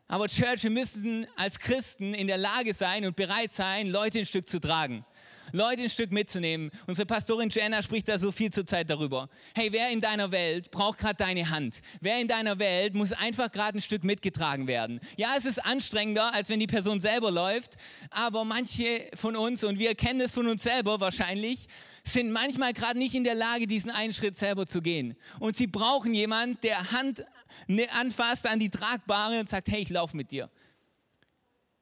Aber 0.09 0.29
Church, 0.29 0.63
wir 0.63 0.69
müssen 0.69 1.27
als 1.35 1.59
Christen 1.59 2.13
in 2.13 2.27
der 2.27 2.37
Lage 2.37 2.73
sein 2.73 3.05
und 3.05 3.17
bereit 3.17 3.51
sein, 3.51 3.87
Leute 3.87 4.19
ein 4.19 4.25
Stück 4.25 4.47
zu 4.47 4.59
tragen. 4.59 5.05
Leute 5.51 5.83
ein 5.83 5.89
Stück 5.89 6.11
mitzunehmen. 6.11 6.71
Unsere 6.87 7.05
Pastorin 7.05 7.49
Jenna 7.49 7.81
spricht 7.81 8.07
da 8.07 8.19
so 8.19 8.31
viel 8.31 8.51
zur 8.51 8.65
Zeit 8.65 8.89
darüber. 8.89 9.29
Hey, 9.55 9.69
wer 9.71 9.89
in 9.91 10.01
deiner 10.01 10.31
Welt 10.31 10.71
braucht 10.71 10.99
gerade 10.99 11.15
deine 11.15 11.49
Hand? 11.49 11.81
Wer 12.01 12.19
in 12.19 12.27
deiner 12.27 12.59
Welt 12.59 12.93
muss 12.93 13.13
einfach 13.13 13.51
gerade 13.51 13.77
ein 13.77 13.81
Stück 13.81 14.03
mitgetragen 14.03 14.67
werden? 14.67 14.99
Ja, 15.17 15.35
es 15.37 15.45
ist 15.45 15.63
anstrengender, 15.63 16.33
als 16.33 16.49
wenn 16.49 16.59
die 16.59 16.67
Person 16.67 16.99
selber 16.99 17.31
läuft, 17.31 17.75
aber 18.09 18.45
manche 18.45 19.09
von 19.15 19.35
uns, 19.35 19.63
und 19.63 19.79
wir 19.79 19.95
kennen 19.95 20.21
es 20.21 20.33
von 20.33 20.47
uns 20.47 20.63
selber 20.63 20.99
wahrscheinlich, 20.99 21.67
sind 22.03 22.31
manchmal 22.31 22.73
gerade 22.73 22.97
nicht 22.97 23.15
in 23.15 23.23
der 23.23 23.35
Lage, 23.35 23.67
diesen 23.67 23.91
einen 23.91 24.13
Schritt 24.13 24.35
selber 24.35 24.65
zu 24.65 24.81
gehen. 24.81 25.15
Und 25.39 25.57
sie 25.57 25.67
brauchen 25.67 26.13
jemanden, 26.13 26.57
der 26.61 26.91
Hand 26.91 27.25
ne, 27.67 27.87
anfasst 27.91 28.45
an 28.45 28.59
die 28.59 28.69
tragbare 28.69 29.39
und 29.39 29.49
sagt, 29.49 29.69
hey, 29.69 29.81
ich 29.81 29.89
laufe 29.89 30.15
mit 30.15 30.31
dir. 30.31 30.49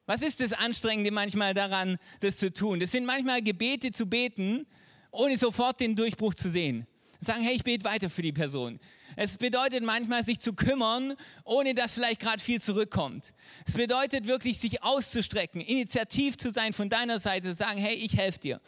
Was 0.06 0.22
ist 0.22 0.40
das 0.40 0.52
Anstrengende 0.52 1.10
manchmal 1.10 1.52
daran, 1.52 1.98
das 2.20 2.36
zu 2.36 2.52
tun? 2.52 2.78
Das 2.78 2.92
sind 2.92 3.04
manchmal 3.04 3.42
Gebete 3.42 3.90
zu 3.90 4.06
beten, 4.06 4.66
ohne 5.10 5.36
sofort 5.36 5.80
den 5.80 5.96
Durchbruch 5.96 6.34
zu 6.34 6.48
sehen. 6.48 6.86
Sagen, 7.20 7.42
hey, 7.42 7.56
ich 7.56 7.64
bete 7.64 7.84
weiter 7.84 8.08
für 8.08 8.22
die 8.22 8.32
Person. 8.32 8.78
Es 9.16 9.38
bedeutet 9.38 9.82
manchmal, 9.82 10.22
sich 10.24 10.38
zu 10.38 10.52
kümmern, 10.52 11.14
ohne 11.44 11.74
dass 11.74 11.94
vielleicht 11.94 12.20
gerade 12.20 12.40
viel 12.40 12.60
zurückkommt. 12.60 13.32
Es 13.66 13.74
bedeutet 13.74 14.26
wirklich, 14.26 14.60
sich 14.60 14.82
auszustrecken, 14.82 15.60
initiativ 15.60 16.36
zu 16.36 16.52
sein 16.52 16.72
von 16.72 16.88
deiner 16.88 17.18
Seite, 17.18 17.54
sagen, 17.54 17.78
hey, 17.78 17.94
ich 17.94 18.16
helfe 18.16 18.38
dir. 18.38 18.60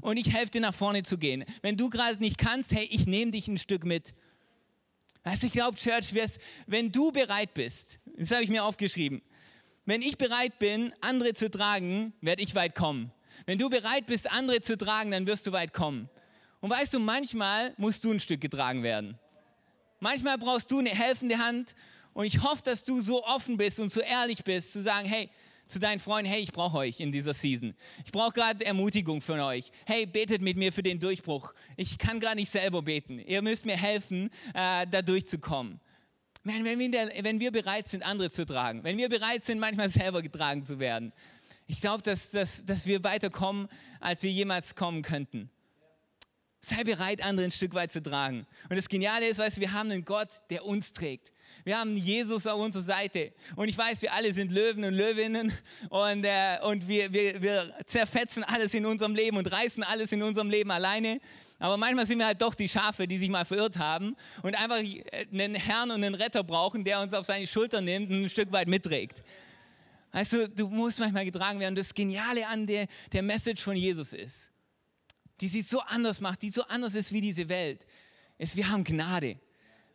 Und 0.00 0.16
ich 0.16 0.32
helfe 0.32 0.52
dir 0.52 0.60
nach 0.60 0.74
vorne 0.74 1.02
zu 1.02 1.18
gehen. 1.18 1.44
Wenn 1.60 1.76
du 1.76 1.90
gerade 1.90 2.18
nicht 2.20 2.38
kannst, 2.38 2.72
hey, 2.72 2.88
ich 2.90 3.06
nehme 3.06 3.32
dich 3.32 3.48
ein 3.48 3.58
Stück 3.58 3.84
mit. 3.84 4.14
Weißt 5.24 5.42
ich 5.42 5.52
glaube, 5.52 5.76
Church, 5.76 6.14
wenn 6.66 6.92
du 6.92 7.10
bereit 7.10 7.52
bist, 7.52 7.98
das 8.16 8.30
habe 8.30 8.44
ich 8.44 8.48
mir 8.48 8.64
aufgeschrieben, 8.64 9.22
wenn 9.86 10.02
ich 10.02 10.18
bereit 10.18 10.58
bin, 10.58 10.92
andere 11.00 11.32
zu 11.32 11.50
tragen, 11.50 12.12
werde 12.20 12.42
ich 12.42 12.54
weit 12.54 12.74
kommen. 12.74 13.12
Wenn 13.46 13.58
du 13.58 13.70
bereit 13.70 14.06
bist, 14.06 14.30
andere 14.30 14.60
zu 14.60 14.76
tragen, 14.76 15.12
dann 15.12 15.26
wirst 15.26 15.46
du 15.46 15.52
weit 15.52 15.72
kommen. 15.72 16.08
Und 16.60 16.70
weißt 16.70 16.94
du, 16.94 16.98
manchmal 16.98 17.72
musst 17.76 18.02
du 18.04 18.12
ein 18.12 18.20
Stück 18.20 18.40
getragen 18.40 18.82
werden. 18.82 19.18
Manchmal 20.00 20.38
brauchst 20.38 20.70
du 20.70 20.80
eine 20.80 20.90
helfende 20.90 21.38
Hand 21.38 21.74
und 22.12 22.24
ich 22.24 22.42
hoffe, 22.42 22.62
dass 22.64 22.84
du 22.84 23.00
so 23.00 23.24
offen 23.24 23.56
bist 23.56 23.78
und 23.78 23.90
so 23.90 24.00
ehrlich 24.00 24.42
bist, 24.42 24.72
zu 24.72 24.82
sagen, 24.82 25.08
hey, 25.08 25.30
zu 25.68 25.78
deinen 25.78 26.00
Freunden, 26.00 26.30
hey, 26.30 26.42
ich 26.42 26.52
brauche 26.52 26.78
euch 26.78 27.00
in 27.00 27.12
dieser 27.12 27.34
Season. 27.34 27.74
Ich 28.04 28.12
brauche 28.12 28.32
gerade 28.32 28.64
Ermutigung 28.64 29.20
von 29.20 29.40
euch. 29.40 29.70
Hey, 29.84 30.06
betet 30.06 30.40
mit 30.40 30.56
mir 30.56 30.72
für 30.72 30.82
den 30.82 31.00
Durchbruch. 31.00 31.52
Ich 31.76 31.98
kann 31.98 32.20
gerade 32.20 32.36
nicht 32.36 32.50
selber 32.50 32.82
beten. 32.82 33.18
Ihr 33.18 33.42
müsst 33.42 33.66
mir 33.66 33.76
helfen, 33.76 34.30
äh, 34.54 34.86
da 34.86 35.02
durchzukommen. 35.02 35.80
Man, 36.46 36.64
wenn, 36.64 36.78
wir 36.78 36.90
der, 36.92 37.10
wenn 37.24 37.40
wir 37.40 37.50
bereit 37.50 37.88
sind, 37.88 38.04
andere 38.04 38.30
zu 38.30 38.46
tragen, 38.46 38.84
wenn 38.84 38.96
wir 38.98 39.08
bereit 39.08 39.42
sind, 39.42 39.58
manchmal 39.58 39.88
selber 39.88 40.22
getragen 40.22 40.64
zu 40.64 40.78
werden, 40.78 41.12
ich 41.66 41.80
glaube, 41.80 42.04
dass, 42.04 42.30
dass, 42.30 42.64
dass 42.64 42.86
wir 42.86 43.02
weiterkommen, 43.02 43.68
als 43.98 44.22
wir 44.22 44.30
jemals 44.30 44.76
kommen 44.76 45.02
könnten. 45.02 45.50
Sei 46.60 46.84
bereit, 46.84 47.20
andere 47.24 47.46
ein 47.46 47.50
Stück 47.50 47.74
weit 47.74 47.90
zu 47.90 48.00
tragen. 48.00 48.46
Und 48.70 48.76
das 48.76 48.88
Geniale 48.88 49.26
ist, 49.26 49.38
weißt 49.38 49.56
du, 49.56 49.60
wir 49.60 49.72
haben 49.72 49.90
einen 49.90 50.04
Gott, 50.04 50.28
der 50.50 50.64
uns 50.64 50.92
trägt. 50.92 51.32
Wir 51.64 51.80
haben 51.80 51.96
Jesus 51.96 52.46
auf 52.46 52.60
unserer 52.60 52.84
Seite. 52.84 53.32
Und 53.56 53.68
ich 53.68 53.76
weiß, 53.76 54.00
wir 54.02 54.12
alle 54.12 54.32
sind 54.32 54.52
Löwen 54.52 54.84
und 54.84 54.94
Löwinnen 54.94 55.52
und, 55.88 56.24
äh, 56.24 56.58
und 56.62 56.86
wir, 56.86 57.12
wir, 57.12 57.42
wir 57.42 57.74
zerfetzen 57.86 58.44
alles 58.44 58.72
in 58.72 58.86
unserem 58.86 59.16
Leben 59.16 59.36
und 59.36 59.50
reißen 59.50 59.82
alles 59.82 60.12
in 60.12 60.22
unserem 60.22 60.48
Leben 60.48 60.70
alleine. 60.70 61.20
Aber 61.58 61.76
manchmal 61.76 62.06
sind 62.06 62.18
wir 62.18 62.26
halt 62.26 62.42
doch 62.42 62.54
die 62.54 62.68
Schafe, 62.68 63.06
die 63.08 63.18
sich 63.18 63.30
mal 63.30 63.44
verirrt 63.44 63.78
haben 63.78 64.14
und 64.42 64.54
einfach 64.54 64.76
einen 64.76 65.54
Herrn 65.54 65.90
und 65.90 66.04
einen 66.04 66.14
Retter 66.14 66.44
brauchen, 66.44 66.84
der 66.84 67.00
uns 67.00 67.14
auf 67.14 67.24
seine 67.24 67.46
Schulter 67.46 67.80
nimmt 67.80 68.10
und 68.10 68.24
ein 68.24 68.30
Stück 68.30 68.52
weit 68.52 68.68
mitträgt. 68.68 69.22
Weißt 70.12 70.32
du, 70.34 70.48
du 70.48 70.68
musst 70.68 70.98
manchmal 70.98 71.24
getragen 71.24 71.60
werden. 71.60 71.74
Das 71.74 71.94
Geniale 71.94 72.46
an 72.46 72.66
der, 72.66 72.86
der 73.12 73.22
Message 73.22 73.62
von 73.62 73.76
Jesus 73.76 74.12
ist, 74.12 74.50
die 75.40 75.48
sie 75.48 75.62
so 75.62 75.80
anders 75.80 76.20
macht, 76.20 76.42
die 76.42 76.50
so 76.50 76.62
anders 76.64 76.94
ist 76.94 77.12
wie 77.12 77.20
diese 77.20 77.48
Welt, 77.48 77.86
ist, 78.38 78.56
wir 78.56 78.68
haben 78.68 78.84
Gnade. 78.84 79.38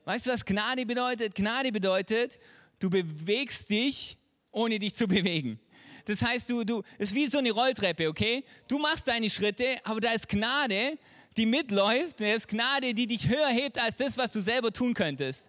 Weißt 0.06 0.26
du, 0.26 0.32
was 0.32 0.44
Gnade 0.44 0.86
bedeutet? 0.86 1.36
Gnade 1.36 1.72
bedeutet, 1.72 2.40
du 2.80 2.90
bewegst 2.90 3.70
dich, 3.70 4.18
ohne 4.52 4.80
dich 4.80 4.96
zu 4.96 5.08
bewegen. 5.08 5.60
Das 6.06 6.22
heißt, 6.22 6.50
du, 6.50 6.64
du, 6.64 6.82
ist 6.98 7.14
wie 7.14 7.28
so 7.28 7.38
eine 7.38 7.52
Rolltreppe, 7.52 8.10
okay? 8.10 8.44
Du 8.68 8.80
machst 8.80 9.08
deine 9.08 9.30
Schritte, 9.30 9.78
aber 9.84 10.02
da 10.02 10.12
ist 10.12 10.28
Gnade, 10.28 10.98
die 11.38 11.46
mitläuft, 11.46 12.20
da 12.20 12.34
ist 12.34 12.48
Gnade, 12.48 12.94
die 12.94 13.08
dich 13.08 13.28
höher 13.28 13.50
hebt 13.50 13.80
als 13.80 13.98
das, 13.98 14.18
was 14.18 14.32
du 14.32 14.42
selber 14.42 14.72
tun 14.72 14.94
könntest. 14.94 15.48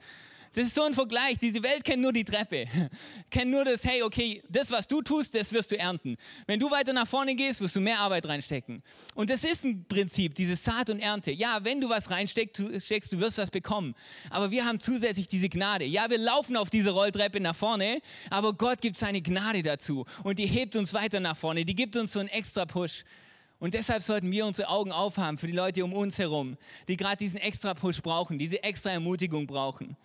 Das 0.54 0.64
ist 0.64 0.74
so 0.74 0.82
ein 0.82 0.92
Vergleich. 0.92 1.38
Diese 1.38 1.62
Welt 1.62 1.82
kennt 1.82 2.02
nur 2.02 2.12
die 2.12 2.24
Treppe. 2.24 2.66
Kennt 3.30 3.50
nur 3.50 3.64
das, 3.64 3.84
hey, 3.84 4.02
okay, 4.02 4.42
das, 4.50 4.70
was 4.70 4.86
du 4.86 5.00
tust, 5.00 5.34
das 5.34 5.50
wirst 5.52 5.70
du 5.70 5.78
ernten. 5.78 6.16
Wenn 6.46 6.60
du 6.60 6.70
weiter 6.70 6.92
nach 6.92 7.06
vorne 7.06 7.34
gehst, 7.34 7.62
wirst 7.62 7.74
du 7.76 7.80
mehr 7.80 7.98
Arbeit 7.98 8.26
reinstecken. 8.26 8.82
Und 9.14 9.30
das 9.30 9.44
ist 9.44 9.64
ein 9.64 9.86
Prinzip, 9.86 10.34
diese 10.34 10.56
Saat 10.56 10.90
und 10.90 11.00
Ernte. 11.00 11.30
Ja, 11.30 11.60
wenn 11.62 11.80
du 11.80 11.88
was 11.88 12.10
reinsteckst, 12.10 12.58
du, 12.58 12.68
du 12.68 13.20
wirst 13.20 13.38
was 13.38 13.50
bekommen. 13.50 13.94
Aber 14.28 14.50
wir 14.50 14.66
haben 14.66 14.78
zusätzlich 14.78 15.26
diese 15.26 15.48
Gnade. 15.48 15.86
Ja, 15.86 16.10
wir 16.10 16.18
laufen 16.18 16.58
auf 16.58 16.68
diese 16.68 16.90
Rolltreppe 16.90 17.40
nach 17.40 17.56
vorne, 17.56 18.02
aber 18.28 18.52
Gott 18.52 18.82
gibt 18.82 18.96
seine 18.96 19.22
Gnade 19.22 19.62
dazu. 19.62 20.04
Und 20.22 20.38
die 20.38 20.46
hebt 20.46 20.76
uns 20.76 20.92
weiter 20.92 21.20
nach 21.20 21.36
vorne. 21.36 21.64
Die 21.64 21.74
gibt 21.74 21.96
uns 21.96 22.12
so 22.12 22.20
einen 22.20 22.28
extra 22.28 22.66
Push. 22.66 23.04
Und 23.62 23.74
deshalb 23.74 24.02
sollten 24.02 24.28
wir 24.32 24.44
unsere 24.44 24.68
Augen 24.70 24.90
aufhaben 24.90 25.38
für 25.38 25.46
die 25.46 25.52
Leute 25.52 25.84
um 25.84 25.92
uns 25.92 26.18
herum, 26.18 26.56
die 26.88 26.96
gerade 26.96 27.18
diesen 27.18 27.38
extra 27.38 27.74
Push 27.74 28.02
brauchen, 28.02 28.36
diese 28.36 28.60
extra 28.64 28.90
Ermutigung 28.90 29.46
brauchen. 29.46 29.96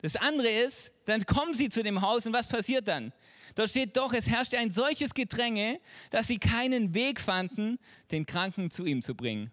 Das 0.00 0.16
andere 0.16 0.48
ist, 0.48 0.90
dann 1.04 1.26
kommen 1.26 1.52
sie 1.52 1.68
zu 1.68 1.82
dem 1.82 2.00
Haus 2.00 2.24
und 2.24 2.32
was 2.32 2.48
passiert 2.48 2.88
dann? 2.88 3.12
Dort 3.56 3.68
steht 3.68 3.94
doch, 3.98 4.14
es 4.14 4.26
herrschte 4.26 4.56
ein 4.56 4.70
solches 4.70 5.12
Gedränge, 5.12 5.80
dass 6.08 6.28
sie 6.28 6.38
keinen 6.38 6.94
Weg 6.94 7.20
fanden, 7.20 7.78
den 8.10 8.24
Kranken 8.24 8.70
zu 8.70 8.86
ihm 8.86 9.02
zu 9.02 9.14
bringen. 9.14 9.52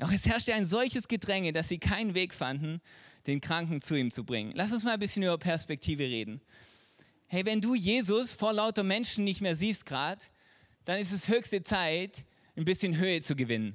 Auch 0.00 0.10
es 0.10 0.26
herrschte 0.26 0.54
ein 0.54 0.66
solches 0.66 1.06
Gedränge, 1.06 1.52
dass 1.52 1.68
sie 1.68 1.78
keinen 1.78 2.14
Weg 2.14 2.34
fanden, 2.34 2.80
den 3.28 3.40
Kranken 3.40 3.80
zu 3.80 3.94
ihm 3.94 4.10
zu 4.10 4.24
bringen. 4.24 4.50
Lass 4.56 4.72
uns 4.72 4.82
mal 4.82 4.94
ein 4.94 4.98
bisschen 4.98 5.22
über 5.22 5.38
Perspektive 5.38 6.02
reden. 6.02 6.40
Hey, 7.28 7.46
wenn 7.46 7.62
du 7.62 7.74
Jesus 7.74 8.34
vor 8.34 8.52
lauter 8.52 8.82
Menschen 8.82 9.24
nicht 9.24 9.40
mehr 9.40 9.56
siehst 9.56 9.86
gerade, 9.86 10.20
dann 10.84 10.98
ist 10.98 11.12
es 11.12 11.28
höchste 11.28 11.62
Zeit, 11.62 12.24
ein 12.56 12.64
bisschen 12.64 12.96
Höhe 12.96 13.20
zu 13.20 13.36
gewinnen. 13.36 13.74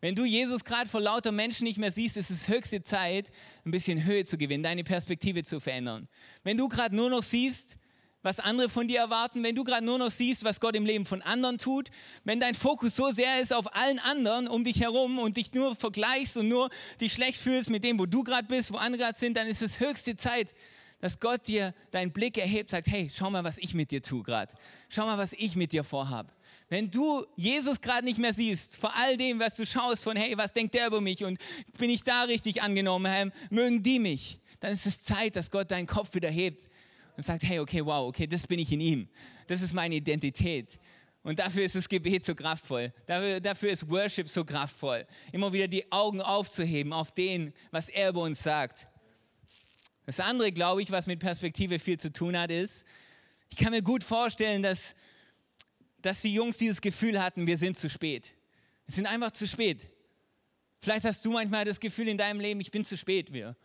Wenn 0.00 0.14
du 0.14 0.24
Jesus 0.24 0.64
gerade 0.64 0.88
vor 0.88 1.00
lauter 1.00 1.30
Menschen 1.30 1.64
nicht 1.64 1.78
mehr 1.78 1.92
siehst, 1.92 2.16
ist 2.16 2.30
es 2.30 2.48
höchste 2.48 2.82
Zeit, 2.82 3.30
ein 3.66 3.70
bisschen 3.70 4.04
Höhe 4.04 4.24
zu 4.24 4.38
gewinnen, 4.38 4.62
deine 4.62 4.82
Perspektive 4.82 5.42
zu 5.42 5.60
verändern. 5.60 6.08
Wenn 6.42 6.56
du 6.56 6.68
gerade 6.68 6.96
nur 6.96 7.10
noch 7.10 7.22
siehst, 7.22 7.76
was 8.22 8.38
andere 8.38 8.68
von 8.68 8.88
dir 8.88 9.00
erwarten, 9.00 9.42
wenn 9.42 9.54
du 9.54 9.64
gerade 9.64 9.84
nur 9.84 9.98
noch 9.98 10.10
siehst, 10.10 10.44
was 10.44 10.60
Gott 10.60 10.74
im 10.74 10.84
Leben 10.84 11.06
von 11.06 11.22
anderen 11.22 11.58
tut, 11.58 11.88
wenn 12.24 12.40
dein 12.40 12.54
Fokus 12.54 12.96
so 12.96 13.10
sehr 13.12 13.40
ist 13.40 13.52
auf 13.52 13.74
allen 13.74 13.98
anderen 13.98 14.48
um 14.48 14.64
dich 14.64 14.80
herum 14.80 15.18
und 15.18 15.36
dich 15.36 15.52
nur 15.54 15.74
vergleichst 15.76 16.36
und 16.36 16.48
nur 16.48 16.70
dich 17.00 17.12
schlecht 17.12 17.38
fühlst 17.38 17.70
mit 17.70 17.84
dem, 17.84 17.98
wo 17.98 18.06
du 18.06 18.22
gerade 18.22 18.46
bist, 18.46 18.72
wo 18.72 18.76
andere 18.76 19.02
gerade 19.02 19.18
sind, 19.18 19.36
dann 19.36 19.46
ist 19.46 19.62
es 19.62 19.80
höchste 19.80 20.16
Zeit, 20.16 20.54
dass 21.00 21.18
Gott 21.18 21.46
dir 21.46 21.74
deinen 21.92 22.12
Blick 22.12 22.36
erhebt, 22.36 22.68
sagt, 22.68 22.88
hey, 22.88 23.10
schau 23.12 23.30
mal, 23.30 23.44
was 23.44 23.56
ich 23.58 23.74
mit 23.74 23.90
dir 23.90 24.02
tue 24.02 24.22
gerade. 24.22 24.52
Schau 24.90 25.06
mal, 25.06 25.16
was 25.16 25.32
ich 25.32 25.56
mit 25.56 25.72
dir 25.72 25.82
vorhabe. 25.82 26.30
Wenn 26.70 26.88
du 26.88 27.26
Jesus 27.34 27.80
gerade 27.80 28.04
nicht 28.04 28.18
mehr 28.18 28.32
siehst, 28.32 28.76
vor 28.76 28.94
all 28.96 29.16
dem, 29.16 29.40
was 29.40 29.56
du 29.56 29.66
schaust 29.66 30.04
von, 30.04 30.16
hey, 30.16 30.38
was 30.38 30.52
denkt 30.52 30.72
der 30.72 30.86
über 30.86 31.00
mich 31.00 31.24
und 31.24 31.36
bin 31.76 31.90
ich 31.90 32.04
da 32.04 32.22
richtig 32.22 32.62
angenommen, 32.62 33.10
Herr, 33.10 33.32
mögen 33.50 33.82
die 33.82 33.98
mich, 33.98 34.38
dann 34.60 34.72
ist 34.72 34.86
es 34.86 35.02
Zeit, 35.02 35.34
dass 35.34 35.50
Gott 35.50 35.72
deinen 35.72 35.88
Kopf 35.88 36.14
wieder 36.14 36.30
hebt 36.30 36.70
und 37.16 37.24
sagt, 37.24 37.42
hey, 37.42 37.58
okay, 37.58 37.84
wow, 37.84 38.06
okay, 38.06 38.28
das 38.28 38.46
bin 38.46 38.60
ich 38.60 38.70
in 38.70 38.80
ihm. 38.80 39.08
Das 39.48 39.62
ist 39.62 39.74
meine 39.74 39.96
Identität. 39.96 40.78
Und 41.24 41.40
dafür 41.40 41.64
ist 41.64 41.74
das 41.74 41.88
Gebet 41.88 42.24
so 42.24 42.36
kraftvoll. 42.36 42.92
Dafür, 43.04 43.40
dafür 43.40 43.70
ist 43.70 43.90
Worship 43.90 44.28
so 44.28 44.44
kraftvoll. 44.44 45.08
Immer 45.32 45.52
wieder 45.52 45.66
die 45.66 45.90
Augen 45.90 46.22
aufzuheben 46.22 46.92
auf 46.92 47.10
den, 47.10 47.52
was 47.72 47.88
er 47.88 48.10
über 48.10 48.22
uns 48.22 48.44
sagt. 48.44 48.86
Das 50.06 50.20
andere, 50.20 50.52
glaube 50.52 50.82
ich, 50.82 50.92
was 50.92 51.08
mit 51.08 51.18
Perspektive 51.18 51.80
viel 51.80 51.98
zu 51.98 52.12
tun 52.12 52.38
hat, 52.38 52.52
ist, 52.52 52.84
ich 53.50 53.56
kann 53.56 53.72
mir 53.72 53.82
gut 53.82 54.04
vorstellen, 54.04 54.62
dass 54.62 54.94
dass 56.02 56.22
die 56.22 56.34
Jungs 56.34 56.56
dieses 56.56 56.80
Gefühl 56.80 57.22
hatten, 57.22 57.46
wir 57.46 57.58
sind 57.58 57.76
zu 57.76 57.90
spät. 57.90 58.32
Wir 58.86 58.94
sind 58.94 59.06
einfach 59.06 59.32
zu 59.32 59.46
spät. 59.46 59.86
Vielleicht 60.80 61.04
hast 61.04 61.24
du 61.24 61.32
manchmal 61.32 61.64
das 61.64 61.78
Gefühl 61.78 62.08
in 62.08 62.18
deinem 62.18 62.40
Leben, 62.40 62.60
ich 62.60 62.70
bin 62.70 62.84
zu 62.84 62.96
spät. 62.96 63.32
Wir. 63.32 63.56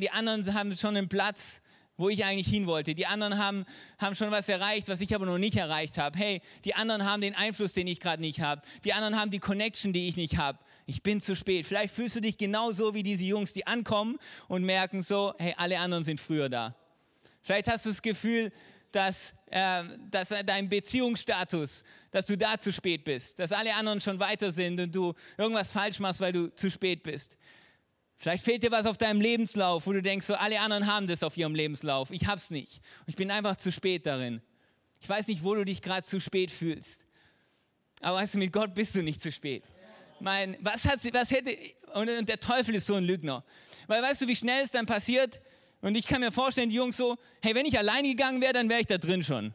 Die 0.00 0.10
anderen 0.10 0.52
haben 0.54 0.76
schon 0.76 0.96
einen 0.96 1.08
Platz, 1.08 1.62
wo 1.96 2.08
ich 2.08 2.24
eigentlich 2.24 2.48
hin 2.48 2.66
wollte. 2.66 2.94
Die 2.94 3.06
anderen 3.06 3.38
haben, 3.38 3.64
haben 3.98 4.14
schon 4.14 4.30
was 4.30 4.48
erreicht, 4.48 4.88
was 4.88 5.00
ich 5.00 5.14
aber 5.14 5.26
noch 5.26 5.38
nicht 5.38 5.56
erreicht 5.56 5.98
habe. 5.98 6.18
Hey, 6.18 6.42
die 6.64 6.74
anderen 6.74 7.04
haben 7.04 7.20
den 7.20 7.34
Einfluss, 7.34 7.72
den 7.72 7.86
ich 7.86 8.00
gerade 8.00 8.20
nicht 8.20 8.40
habe. 8.40 8.62
Die 8.84 8.92
anderen 8.92 9.18
haben 9.18 9.30
die 9.30 9.38
Connection, 9.38 9.92
die 9.92 10.08
ich 10.08 10.16
nicht 10.16 10.36
habe. 10.36 10.58
Ich 10.86 11.02
bin 11.02 11.20
zu 11.20 11.36
spät. 11.36 11.66
Vielleicht 11.66 11.94
fühlst 11.94 12.16
du 12.16 12.20
dich 12.20 12.38
genauso 12.38 12.94
wie 12.94 13.02
diese 13.02 13.24
Jungs, 13.24 13.52
die 13.52 13.66
ankommen 13.66 14.18
und 14.48 14.64
merken 14.64 15.02
so, 15.02 15.34
hey, 15.38 15.54
alle 15.56 15.78
anderen 15.78 16.04
sind 16.04 16.20
früher 16.20 16.48
da. 16.48 16.74
Vielleicht 17.42 17.68
hast 17.68 17.84
du 17.84 17.90
das 17.90 18.02
Gefühl, 18.02 18.52
dass, 18.92 19.34
äh, 19.50 19.82
dass 20.10 20.28
dein 20.44 20.68
Beziehungsstatus, 20.68 21.82
dass 22.10 22.26
du 22.26 22.36
da 22.36 22.58
zu 22.58 22.72
spät 22.72 23.04
bist, 23.04 23.38
dass 23.38 23.52
alle 23.52 23.74
anderen 23.74 24.00
schon 24.00 24.18
weiter 24.18 24.50
sind 24.50 24.80
und 24.80 24.94
du 24.94 25.14
irgendwas 25.36 25.72
falsch 25.72 25.98
machst, 26.00 26.20
weil 26.20 26.32
du 26.32 26.54
zu 26.54 26.70
spät 26.70 27.02
bist. 27.02 27.36
Vielleicht 28.16 28.44
fehlt 28.44 28.64
dir 28.64 28.72
was 28.72 28.86
auf 28.86 28.98
deinem 28.98 29.20
Lebenslauf, 29.20 29.86
wo 29.86 29.92
du 29.92 30.02
denkst, 30.02 30.26
so 30.26 30.34
alle 30.34 30.58
anderen 30.60 30.86
haben 30.86 31.06
das 31.06 31.22
auf 31.22 31.36
ihrem 31.36 31.54
Lebenslauf. 31.54 32.10
Ich 32.10 32.26
hab's 32.26 32.50
nicht. 32.50 32.80
Und 33.00 33.08
ich 33.08 33.16
bin 33.16 33.30
einfach 33.30 33.56
zu 33.56 33.70
spät 33.70 34.06
darin. 34.06 34.42
Ich 35.00 35.08
weiß 35.08 35.28
nicht, 35.28 35.44
wo 35.44 35.54
du 35.54 35.64
dich 35.64 35.80
gerade 35.82 36.04
zu 36.04 36.20
spät 36.20 36.50
fühlst. 36.50 37.04
Aber 38.00 38.16
weißt 38.16 38.34
du, 38.34 38.38
mit 38.38 38.52
Gott 38.52 38.74
bist 38.74 38.96
du 38.96 39.02
nicht 39.02 39.22
zu 39.22 39.30
spät. 39.30 39.62
Mein, 40.20 40.56
was, 40.60 40.84
hat 40.84 41.00
sie, 41.00 41.14
was 41.14 41.30
hätte, 41.30 41.56
und, 41.94 42.28
der 42.28 42.40
Teufel 42.40 42.74
ist 42.74 42.88
so 42.88 42.94
ein 42.94 43.04
Lügner. 43.04 43.44
Weil 43.86 44.02
weißt 44.02 44.22
du, 44.22 44.26
wie 44.26 44.34
schnell 44.34 44.64
es 44.64 44.72
dann 44.72 44.86
passiert? 44.86 45.40
Und 45.80 45.96
ich 45.96 46.06
kann 46.06 46.20
mir 46.20 46.32
vorstellen, 46.32 46.70
die 46.70 46.76
Jungs 46.76 46.96
so, 46.96 47.16
hey, 47.40 47.54
wenn 47.54 47.66
ich 47.66 47.78
allein 47.78 48.04
gegangen 48.04 48.40
wäre, 48.40 48.52
dann 48.52 48.68
wäre 48.68 48.80
ich 48.80 48.86
da 48.86 48.98
drin 48.98 49.22
schon. 49.22 49.54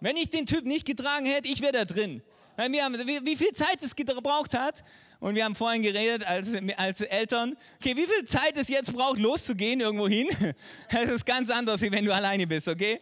Wenn 0.00 0.16
ich 0.16 0.30
den 0.30 0.46
Typ 0.46 0.64
nicht 0.64 0.86
getragen 0.86 1.26
hätte, 1.26 1.48
ich 1.48 1.60
wäre 1.60 1.72
da 1.72 1.84
drin. 1.84 2.22
Wir 2.56 2.84
haben, 2.84 2.94
wie, 3.06 3.24
wie 3.24 3.36
viel 3.36 3.52
Zeit 3.52 3.82
es 3.82 3.96
gebraucht 3.96 4.54
hat, 4.54 4.84
und 5.24 5.34
wir 5.36 5.44
haben 5.46 5.54
vorhin 5.54 5.80
geredet 5.80 6.26
als, 6.26 6.50
als 6.76 7.00
Eltern, 7.00 7.56
okay, 7.76 7.96
wie 7.96 8.04
viel 8.04 8.26
Zeit 8.26 8.58
es 8.58 8.68
jetzt 8.68 8.92
braucht, 8.92 9.18
loszugehen 9.18 9.80
irgendwo 9.80 10.06
hin. 10.06 10.28
Das 10.90 11.06
ist 11.06 11.24
ganz 11.24 11.48
anders, 11.48 11.80
wie 11.80 11.90
wenn 11.90 12.04
du 12.04 12.14
alleine 12.14 12.46
bist, 12.46 12.68
okay? 12.68 13.00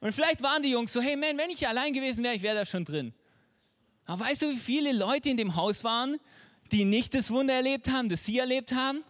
Und 0.00 0.14
vielleicht 0.14 0.42
waren 0.42 0.62
die 0.62 0.70
Jungs 0.70 0.90
so, 0.90 1.02
hey 1.02 1.16
man, 1.16 1.36
wenn 1.36 1.50
ich 1.50 1.68
allein 1.68 1.92
gewesen 1.92 2.24
wäre, 2.24 2.34
ich 2.34 2.40
wäre 2.40 2.56
da 2.56 2.64
schon 2.64 2.86
drin. 2.86 3.12
Aber 4.06 4.24
weißt 4.24 4.40
du, 4.40 4.50
wie 4.50 4.56
viele 4.56 4.92
Leute 4.92 5.28
in 5.28 5.36
dem 5.36 5.54
Haus 5.54 5.84
waren, 5.84 6.16
die 6.72 6.86
nicht 6.86 7.12
das 7.12 7.30
Wunder 7.30 7.52
erlebt 7.52 7.90
haben, 7.90 8.08
das 8.08 8.24
sie 8.24 8.38
erlebt 8.38 8.72
haben? 8.72 9.04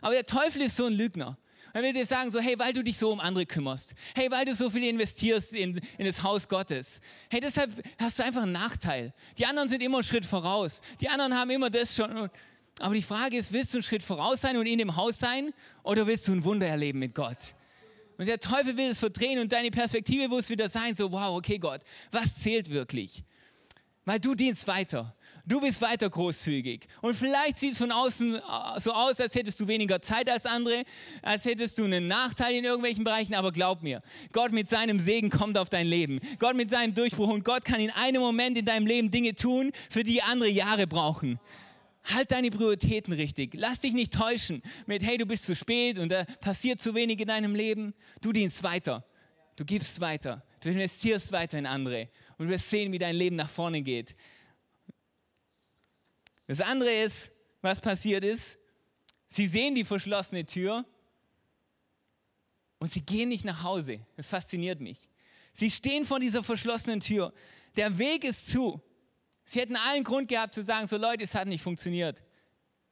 Aber 0.00 0.14
der 0.14 0.26
Teufel 0.26 0.62
ist 0.62 0.76
so 0.76 0.86
ein 0.86 0.94
Lügner. 0.94 1.38
Er 1.74 1.82
will 1.82 1.92
dir 1.92 2.04
sagen, 2.04 2.30
so, 2.30 2.38
hey, 2.40 2.58
weil 2.58 2.72
du 2.72 2.82
dich 2.82 2.98
so 2.98 3.10
um 3.10 3.20
andere 3.20 3.46
kümmerst. 3.46 3.94
Hey, 4.14 4.30
weil 4.30 4.44
du 4.44 4.54
so 4.54 4.68
viel 4.68 4.84
investierst 4.84 5.54
in, 5.54 5.80
in 5.98 6.06
das 6.06 6.22
Haus 6.22 6.48
Gottes. 6.48 7.00
Hey, 7.30 7.40
deshalb 7.40 7.70
hast 7.98 8.18
du 8.18 8.24
einfach 8.24 8.42
einen 8.42 8.52
Nachteil. 8.52 9.14
Die 9.38 9.46
anderen 9.46 9.68
sind 9.68 9.82
immer 9.82 9.98
einen 9.98 10.04
Schritt 10.04 10.26
voraus. 10.26 10.82
Die 11.00 11.08
anderen 11.08 11.34
haben 11.36 11.50
immer 11.50 11.70
das 11.70 11.94
schon. 11.94 12.28
Aber 12.78 12.94
die 12.94 13.02
Frage 13.02 13.36
ist, 13.38 13.52
willst 13.52 13.72
du 13.72 13.78
einen 13.78 13.82
Schritt 13.82 14.02
voraus 14.02 14.40
sein 14.40 14.56
und 14.56 14.66
in 14.66 14.78
dem 14.78 14.96
Haus 14.96 15.18
sein 15.18 15.52
oder 15.82 16.06
willst 16.06 16.28
du 16.28 16.32
ein 16.32 16.44
Wunder 16.44 16.66
erleben 16.66 16.98
mit 16.98 17.14
Gott? 17.14 17.54
Und 18.18 18.26
der 18.26 18.38
Teufel 18.38 18.76
will 18.76 18.90
es 18.90 18.98
verdrehen 18.98 19.38
und 19.38 19.52
deine 19.52 19.70
Perspektive 19.70 20.28
muss 20.28 20.48
wieder 20.48 20.68
sein, 20.68 20.94
so, 20.94 21.10
wow, 21.10 21.36
okay 21.36 21.58
Gott, 21.58 21.80
was 22.10 22.38
zählt 22.38 22.70
wirklich? 22.70 23.24
Weil 24.04 24.20
du 24.20 24.34
dienst 24.34 24.66
weiter. 24.66 25.14
Du 25.44 25.60
bist 25.60 25.82
weiter 25.82 26.08
großzügig. 26.08 26.86
Und 27.00 27.16
vielleicht 27.16 27.56
sieht 27.56 27.72
es 27.72 27.78
von 27.78 27.90
außen 27.90 28.36
äh, 28.36 28.40
so 28.78 28.92
aus, 28.92 29.18
als 29.20 29.34
hättest 29.34 29.58
du 29.58 29.66
weniger 29.66 30.00
Zeit 30.00 30.30
als 30.30 30.46
andere, 30.46 30.84
als 31.20 31.44
hättest 31.44 31.78
du 31.78 31.84
einen 31.84 32.06
Nachteil 32.06 32.54
in 32.54 32.64
irgendwelchen 32.64 33.02
Bereichen, 33.02 33.34
aber 33.34 33.50
glaub 33.50 33.82
mir, 33.82 34.02
Gott 34.30 34.52
mit 34.52 34.68
seinem 34.68 35.00
Segen 35.00 35.30
kommt 35.30 35.58
auf 35.58 35.68
dein 35.68 35.86
Leben. 35.86 36.20
Gott 36.38 36.54
mit 36.54 36.70
seinem 36.70 36.94
Durchbruch 36.94 37.28
und 37.28 37.44
Gott 37.44 37.64
kann 37.64 37.80
in 37.80 37.90
einem 37.90 38.22
Moment 38.22 38.56
in 38.56 38.64
deinem 38.64 38.86
Leben 38.86 39.10
Dinge 39.10 39.34
tun, 39.34 39.72
für 39.90 40.04
die 40.04 40.22
andere 40.22 40.48
Jahre 40.48 40.86
brauchen. 40.86 41.40
Halt 42.04 42.30
deine 42.30 42.50
Prioritäten 42.50 43.12
richtig. 43.12 43.54
Lass 43.54 43.80
dich 43.80 43.94
nicht 43.94 44.12
täuschen 44.12 44.62
mit, 44.86 45.02
hey, 45.02 45.18
du 45.18 45.26
bist 45.26 45.46
zu 45.46 45.56
spät 45.56 45.98
und 45.98 46.10
da 46.10 46.24
passiert 46.40 46.80
zu 46.80 46.94
wenig 46.94 47.18
in 47.20 47.28
deinem 47.28 47.54
Leben. 47.56 47.94
Du 48.20 48.32
dienst 48.32 48.62
weiter. 48.62 49.04
Du 49.56 49.64
gibst 49.64 50.00
weiter. 50.00 50.42
Du 50.60 50.68
investierst 50.68 51.32
weiter 51.32 51.58
in 51.58 51.66
andere. 51.66 52.08
Und 52.38 52.46
du 52.46 52.52
wirst 52.52 52.70
sehen, 52.70 52.92
wie 52.92 52.98
dein 52.98 53.16
Leben 53.16 53.36
nach 53.36 53.50
vorne 53.50 53.82
geht. 53.82 54.14
Das 56.46 56.60
andere 56.60 56.90
ist, 56.90 57.30
was 57.60 57.80
passiert 57.80 58.24
ist, 58.24 58.58
sie 59.28 59.46
sehen 59.46 59.74
die 59.74 59.84
verschlossene 59.84 60.44
Tür 60.44 60.84
und 62.78 62.90
sie 62.90 63.00
gehen 63.00 63.28
nicht 63.28 63.44
nach 63.44 63.62
Hause. 63.62 64.00
Das 64.16 64.28
fasziniert 64.28 64.80
mich. 64.80 65.08
Sie 65.52 65.70
stehen 65.70 66.04
vor 66.04 66.18
dieser 66.18 66.42
verschlossenen 66.42 67.00
Tür. 67.00 67.32
Der 67.76 67.96
Weg 67.98 68.24
ist 68.24 68.50
zu. 68.50 68.82
Sie 69.44 69.60
hätten 69.60 69.76
allen 69.76 70.04
Grund 70.04 70.28
gehabt 70.28 70.54
zu 70.54 70.62
sagen, 70.62 70.86
so 70.86 70.96
Leute, 70.96 71.24
es 71.24 71.34
hat 71.34 71.46
nicht 71.46 71.62
funktioniert. 71.62 72.22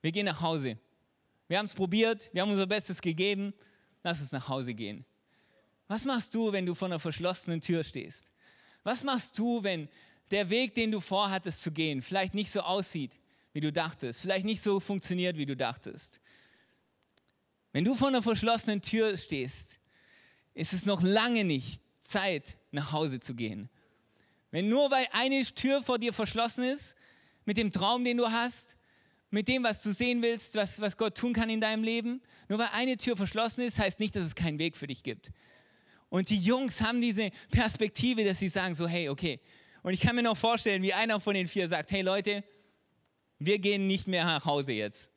Wir 0.02 0.12
gehen 0.12 0.26
nach 0.26 0.40
Hause. 0.40 0.78
Wir 1.48 1.58
haben 1.58 1.66
es 1.66 1.74
probiert, 1.74 2.30
wir 2.32 2.42
haben 2.42 2.50
unser 2.50 2.66
Bestes 2.66 3.00
gegeben. 3.00 3.52
Lass 4.02 4.20
uns 4.20 4.32
nach 4.32 4.48
Hause 4.48 4.72
gehen. 4.74 5.04
Was 5.88 6.04
machst 6.04 6.34
du, 6.34 6.52
wenn 6.52 6.66
du 6.66 6.74
vor 6.74 6.86
einer 6.86 7.00
verschlossenen 7.00 7.60
Tür 7.60 7.82
stehst? 7.82 8.30
Was 8.84 9.02
machst 9.02 9.36
du, 9.36 9.62
wenn 9.62 9.88
der 10.30 10.48
Weg, 10.48 10.74
den 10.74 10.92
du 10.92 11.00
vorhattest 11.00 11.62
zu 11.62 11.72
gehen, 11.72 12.00
vielleicht 12.00 12.34
nicht 12.34 12.50
so 12.50 12.60
aussieht, 12.60 13.19
wie 13.52 13.60
du 13.60 13.72
dachtest, 13.72 14.20
vielleicht 14.20 14.44
nicht 14.44 14.62
so 14.62 14.80
funktioniert, 14.80 15.36
wie 15.36 15.46
du 15.46 15.56
dachtest. 15.56 16.20
Wenn 17.72 17.84
du 17.84 17.94
vor 17.94 18.08
einer 18.08 18.22
verschlossenen 18.22 18.82
Tür 18.82 19.16
stehst, 19.16 19.78
ist 20.54 20.72
es 20.72 20.86
noch 20.86 21.02
lange 21.02 21.44
nicht 21.44 21.80
Zeit, 22.00 22.56
nach 22.72 22.92
Hause 22.92 23.20
zu 23.20 23.34
gehen. 23.34 23.68
Wenn 24.50 24.68
nur 24.68 24.90
weil 24.90 25.06
eine 25.12 25.44
Tür 25.44 25.82
vor 25.82 25.98
dir 25.98 26.12
verschlossen 26.12 26.64
ist, 26.64 26.96
mit 27.44 27.56
dem 27.56 27.72
Traum, 27.72 28.04
den 28.04 28.16
du 28.16 28.30
hast, 28.30 28.76
mit 29.30 29.46
dem, 29.46 29.62
was 29.62 29.82
du 29.82 29.92
sehen 29.92 30.22
willst, 30.22 30.56
was, 30.56 30.80
was 30.80 30.96
Gott 30.96 31.16
tun 31.16 31.32
kann 31.32 31.50
in 31.50 31.60
deinem 31.60 31.84
Leben, 31.84 32.20
nur 32.48 32.58
weil 32.58 32.70
eine 32.72 32.96
Tür 32.96 33.16
verschlossen 33.16 33.62
ist, 33.62 33.78
heißt 33.78 34.00
nicht, 34.00 34.16
dass 34.16 34.26
es 34.26 34.34
keinen 34.34 34.58
Weg 34.58 34.76
für 34.76 34.88
dich 34.88 35.04
gibt. 35.04 35.30
Und 36.08 36.30
die 36.30 36.38
Jungs 36.38 36.80
haben 36.80 37.00
diese 37.00 37.30
Perspektive, 37.52 38.24
dass 38.24 38.40
sie 38.40 38.48
sagen 38.48 38.74
so, 38.74 38.88
hey, 38.88 39.08
okay. 39.08 39.38
Und 39.82 39.94
ich 39.94 40.00
kann 40.00 40.16
mir 40.16 40.24
noch 40.24 40.36
vorstellen, 40.36 40.82
wie 40.82 40.92
einer 40.92 41.20
von 41.20 41.34
den 41.34 41.46
vier 41.46 41.68
sagt, 41.68 41.92
hey 41.92 42.02
Leute, 42.02 42.42
wir 43.40 43.58
gehen 43.58 43.86
nicht 43.86 44.06
mehr 44.06 44.24
nach 44.24 44.44
Hause 44.44 44.72
jetzt. 44.72 45.10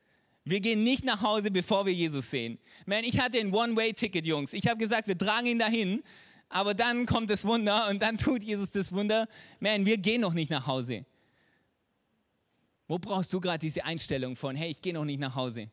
Wir 0.44 0.60
gehen 0.60 0.82
nicht 0.82 1.04
nach 1.04 1.20
Hause, 1.20 1.50
bevor 1.50 1.86
wir 1.86 1.92
Jesus 1.92 2.30
sehen. 2.30 2.58
Man, 2.86 3.04
ich 3.04 3.20
hatte 3.20 3.38
ein 3.38 3.52
One-Way-Ticket, 3.54 4.26
Jungs. 4.26 4.52
Ich 4.52 4.66
habe 4.66 4.78
gesagt, 4.78 5.06
wir 5.06 5.16
tragen 5.16 5.46
ihn 5.46 5.58
dahin, 5.58 6.02
aber 6.48 6.74
dann 6.74 7.06
kommt 7.06 7.30
das 7.30 7.44
Wunder 7.46 7.88
und 7.88 8.02
dann 8.02 8.18
tut 8.18 8.42
Jesus 8.42 8.70
das 8.72 8.92
Wunder. 8.92 9.28
Man, 9.60 9.86
wir 9.86 9.98
gehen 9.98 10.22
noch 10.22 10.32
nicht 10.32 10.50
nach 10.50 10.66
Hause. 10.66 11.04
Wo 12.88 12.98
brauchst 12.98 13.32
du 13.32 13.40
gerade 13.40 13.58
diese 13.58 13.84
Einstellung 13.84 14.36
von, 14.36 14.56
hey, 14.56 14.70
ich 14.70 14.82
gehe 14.82 14.92
noch 14.92 15.04
nicht 15.04 15.20
nach 15.20 15.34
Hause? 15.34 15.70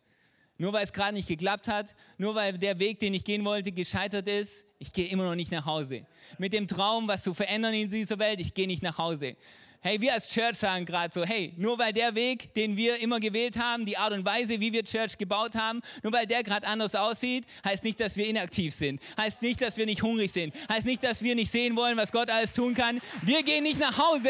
Nur 0.57 0.73
weil 0.73 0.85
es 0.85 0.93
gerade 0.93 1.13
nicht 1.13 1.27
geklappt 1.27 1.67
hat, 1.67 1.95
nur 2.17 2.35
weil 2.35 2.57
der 2.57 2.77
Weg, 2.79 2.99
den 2.99 3.13
ich 3.13 3.23
gehen 3.23 3.43
wollte, 3.43 3.71
gescheitert 3.71 4.27
ist, 4.27 4.65
ich 4.77 4.93
gehe 4.93 5.07
immer 5.07 5.23
noch 5.23 5.35
nicht 5.35 5.51
nach 5.51 5.65
Hause. 5.65 6.05
Mit 6.37 6.53
dem 6.53 6.67
Traum, 6.67 7.07
was 7.07 7.23
zu 7.23 7.33
verändern 7.33 7.73
in 7.73 7.89
dieser 7.89 8.19
Welt, 8.19 8.39
ich 8.39 8.53
gehe 8.53 8.67
nicht 8.67 8.83
nach 8.83 8.97
Hause. 8.97 9.35
Hey, 9.84 10.00
wir 10.00 10.13
als 10.13 10.30
Church 10.30 10.58
sagen 10.58 10.86
gerade 10.86 11.12
so, 11.12 11.26
hey, 11.26 11.56
nur 11.58 11.80
weil 11.80 11.91
der 11.91 12.13
Weg, 12.13 12.54
den 12.54 12.78
wir 12.78 13.02
immer 13.02 13.20
gewählt 13.20 13.58
haben, 13.58 13.84
die 13.84 13.98
Art 13.98 14.13
und 14.13 14.24
Weise, 14.24 14.60
wie 14.60 14.72
wir 14.72 14.84
Church 14.84 15.17
gebaut 15.17 15.56
haben, 15.56 15.82
nur 16.04 16.13
weil 16.13 16.28
der 16.28 16.44
gerade 16.44 16.67
anders 16.67 16.94
aussieht, 16.94 17.46
heißt 17.65 17.84
nicht, 17.84 18.00
dass 18.00 18.15
wir 18.15 18.28
inaktiv 18.28 18.76
sind. 18.76 19.02
Heißt 19.17 19.41
nicht, 19.41 19.60
dass 19.60 19.78
wir 19.78 19.88
nicht 19.88 20.04
hungrig 20.04 20.32
sind. 20.32 20.54
Heißt 20.72 20.86
nicht, 20.86 21.04
dass 21.04 21.24
wir 21.24 21.34
nicht 21.34 21.52
sehen 21.52 21.76
wollen, 21.76 21.98
was 21.98 22.12
Gott 22.12 22.30
alles 22.30 22.54
tun 22.54 22.76
kann. 22.76 23.02
Wir 23.24 23.41
gehen 23.41 23.63
nicht 23.63 23.80
nach 23.80 23.98
Hause. 23.98 24.30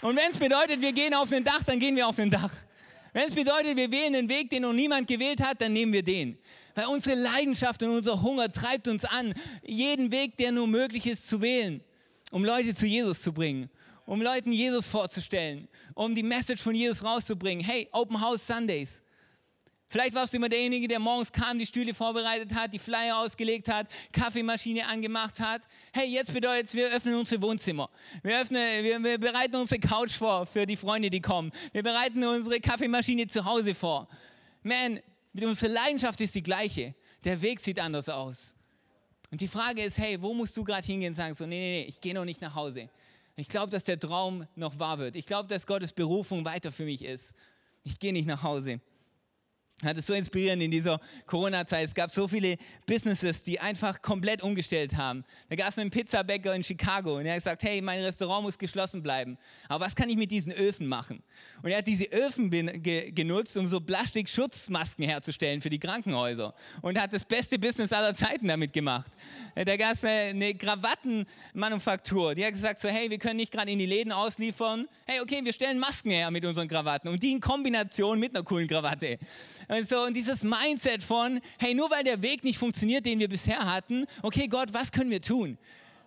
Und 0.00 0.16
wenn 0.16 0.30
es 0.30 0.38
bedeutet, 0.38 0.80
wir 0.80 0.94
gehen 0.94 1.12
auf 1.12 1.30
ein 1.30 1.44
Dach, 1.44 1.62
dann 1.62 1.78
gehen 1.78 1.94
wir 1.94 2.08
auf 2.08 2.18
ein 2.18 2.30
Dach. 2.30 2.52
Wenn 3.12 3.28
es 3.28 3.34
bedeutet, 3.34 3.76
wir 3.76 3.92
wählen 3.92 4.14
den 4.14 4.30
Weg, 4.30 4.48
den 4.48 4.62
noch 4.62 4.72
niemand 4.72 5.06
gewählt 5.06 5.42
hat, 5.42 5.60
dann 5.60 5.74
nehmen 5.74 5.92
wir 5.92 6.02
den. 6.02 6.38
Weil 6.74 6.86
unsere 6.86 7.16
Leidenschaft 7.16 7.82
und 7.82 7.90
unser 7.90 8.22
Hunger 8.22 8.50
treibt 8.50 8.88
uns 8.88 9.04
an, 9.04 9.34
jeden 9.62 10.10
Weg, 10.10 10.38
der 10.38 10.52
nur 10.52 10.66
möglich 10.66 11.04
ist, 11.04 11.28
zu 11.28 11.42
wählen, 11.42 11.84
um 12.30 12.46
Leute 12.46 12.74
zu 12.74 12.86
Jesus 12.86 13.20
zu 13.20 13.34
bringen 13.34 13.68
um 14.10 14.20
Leuten 14.20 14.50
Jesus 14.50 14.88
vorzustellen, 14.88 15.68
um 15.94 16.16
die 16.16 16.24
Message 16.24 16.60
von 16.60 16.74
Jesus 16.74 17.04
rauszubringen. 17.04 17.64
Hey, 17.64 17.88
Open 17.92 18.20
House 18.20 18.44
Sundays. 18.44 19.04
Vielleicht 19.88 20.14
warst 20.14 20.32
du 20.32 20.38
immer 20.38 20.48
derjenige, 20.48 20.88
der 20.88 20.98
morgens 20.98 21.30
kam, 21.30 21.60
die 21.60 21.66
Stühle 21.66 21.94
vorbereitet 21.94 22.52
hat, 22.52 22.74
die 22.74 22.80
Flyer 22.80 23.18
ausgelegt 23.18 23.68
hat, 23.68 23.86
Kaffeemaschine 24.10 24.84
angemacht 24.84 25.38
hat. 25.38 25.62
Hey, 25.92 26.08
jetzt 26.08 26.34
bedeutet 26.34 26.66
es, 26.66 26.74
wir 26.74 26.88
öffnen 26.88 27.14
unsere 27.14 27.40
Wohnzimmer. 27.40 27.88
Wir, 28.24 28.40
öffnen, 28.40 28.82
wir, 28.82 29.00
wir 29.00 29.18
bereiten 29.18 29.54
unsere 29.54 29.80
Couch 29.80 30.10
vor 30.10 30.44
für 30.44 30.66
die 30.66 30.76
Freunde, 30.76 31.08
die 31.08 31.20
kommen. 31.20 31.52
Wir 31.70 31.84
bereiten 31.84 32.24
unsere 32.24 32.58
Kaffeemaschine 32.58 33.28
zu 33.28 33.44
Hause 33.44 33.76
vor. 33.76 34.08
Man, 34.64 34.98
unsere 35.40 35.72
Leidenschaft 35.72 36.20
ist 36.20 36.34
die 36.34 36.42
gleiche. 36.42 36.96
Der 37.22 37.40
Weg 37.40 37.60
sieht 37.60 37.78
anders 37.78 38.08
aus. 38.08 38.56
Und 39.30 39.40
die 39.40 39.46
Frage 39.46 39.84
ist, 39.84 39.98
hey, 39.98 40.20
wo 40.20 40.34
musst 40.34 40.56
du 40.56 40.64
gerade 40.64 40.84
hingehen 40.84 41.10
und 41.10 41.14
sagen, 41.14 41.34
so, 41.34 41.46
nee, 41.46 41.60
nee, 41.60 41.82
nee, 41.82 41.88
ich 41.88 42.00
gehe 42.00 42.12
noch 42.12 42.24
nicht 42.24 42.40
nach 42.40 42.56
Hause. 42.56 42.90
Ich 43.36 43.48
glaube, 43.48 43.70
dass 43.70 43.84
der 43.84 43.98
Traum 43.98 44.46
noch 44.54 44.78
wahr 44.78 44.98
wird. 44.98 45.16
Ich 45.16 45.26
glaube, 45.26 45.48
dass 45.48 45.66
Gottes 45.66 45.92
Berufung 45.92 46.44
weiter 46.44 46.72
für 46.72 46.84
mich 46.84 47.04
ist. 47.04 47.34
Ich 47.82 47.98
gehe 47.98 48.12
nicht 48.12 48.26
nach 48.26 48.42
Hause 48.42 48.80
hat 49.82 49.96
es 49.96 50.06
so 50.06 50.14
inspirierend 50.14 50.62
in 50.62 50.70
dieser 50.70 51.00
Corona-Zeit. 51.26 51.88
Es 51.88 51.94
gab 51.94 52.10
so 52.10 52.28
viele 52.28 52.56
Businesses, 52.86 53.42
die 53.42 53.58
einfach 53.58 54.02
komplett 54.02 54.42
umgestellt 54.42 54.96
haben. 54.96 55.24
Da 55.48 55.56
gab 55.56 55.68
es 55.68 55.78
einen 55.78 55.90
Pizzabäcker 55.90 56.54
in 56.54 56.62
Chicago 56.62 57.16
und 57.16 57.26
er 57.26 57.32
hat 57.32 57.40
gesagt, 57.40 57.62
hey, 57.62 57.80
mein 57.80 58.02
Restaurant 58.02 58.44
muss 58.44 58.58
geschlossen 58.58 59.02
bleiben. 59.02 59.38
Aber 59.68 59.84
was 59.84 59.94
kann 59.94 60.08
ich 60.08 60.16
mit 60.16 60.30
diesen 60.30 60.52
Öfen 60.52 60.86
machen? 60.86 61.22
Und 61.62 61.70
er 61.70 61.78
hat 61.78 61.86
diese 61.86 62.04
Öfen 62.06 62.50
ge 62.50 63.10
genutzt, 63.10 63.56
um 63.56 63.66
so 63.66 63.80
Plastik-Schutzmasken 63.80 65.04
herzustellen 65.04 65.60
für 65.60 65.70
die 65.70 65.78
Krankenhäuser. 65.78 66.54
Und 66.82 67.00
hat 67.00 67.12
das 67.12 67.24
beste 67.24 67.58
Business 67.58 67.92
aller 67.92 68.14
Zeiten 68.14 68.48
damit 68.48 68.72
gemacht. 68.72 69.10
Da 69.54 69.76
gab 69.76 69.94
es 69.94 70.04
eine 70.04 70.54
Krawattenmanufaktur. 70.54 72.34
Die 72.34 72.44
hat 72.44 72.52
gesagt, 72.52 72.80
so, 72.80 72.88
hey, 72.88 73.10
wir 73.10 73.18
können 73.18 73.36
nicht 73.36 73.52
gerade 73.52 73.70
in 73.70 73.78
die 73.78 73.86
Läden 73.86 74.12
ausliefern. 74.12 74.88
Hey, 75.06 75.20
okay, 75.20 75.40
wir 75.42 75.52
stellen 75.52 75.78
Masken 75.78 76.10
her 76.10 76.30
mit 76.30 76.44
unseren 76.44 76.68
Krawatten. 76.68 77.08
Und 77.08 77.22
die 77.22 77.32
in 77.32 77.40
Kombination 77.40 78.18
mit 78.18 78.34
einer 78.34 78.44
coolen 78.44 78.68
Krawatte. 78.68 79.18
Und, 79.70 79.88
so, 79.88 80.02
und 80.02 80.14
dieses 80.14 80.42
Mindset 80.42 81.00
von, 81.00 81.40
hey, 81.56 81.74
nur 81.74 81.88
weil 81.92 82.02
der 82.02 82.20
Weg 82.22 82.42
nicht 82.42 82.58
funktioniert, 82.58 83.06
den 83.06 83.20
wir 83.20 83.28
bisher 83.28 83.72
hatten, 83.72 84.04
okay, 84.20 84.48
Gott, 84.48 84.72
was 84.72 84.90
können 84.90 85.12
wir 85.12 85.22
tun? 85.22 85.58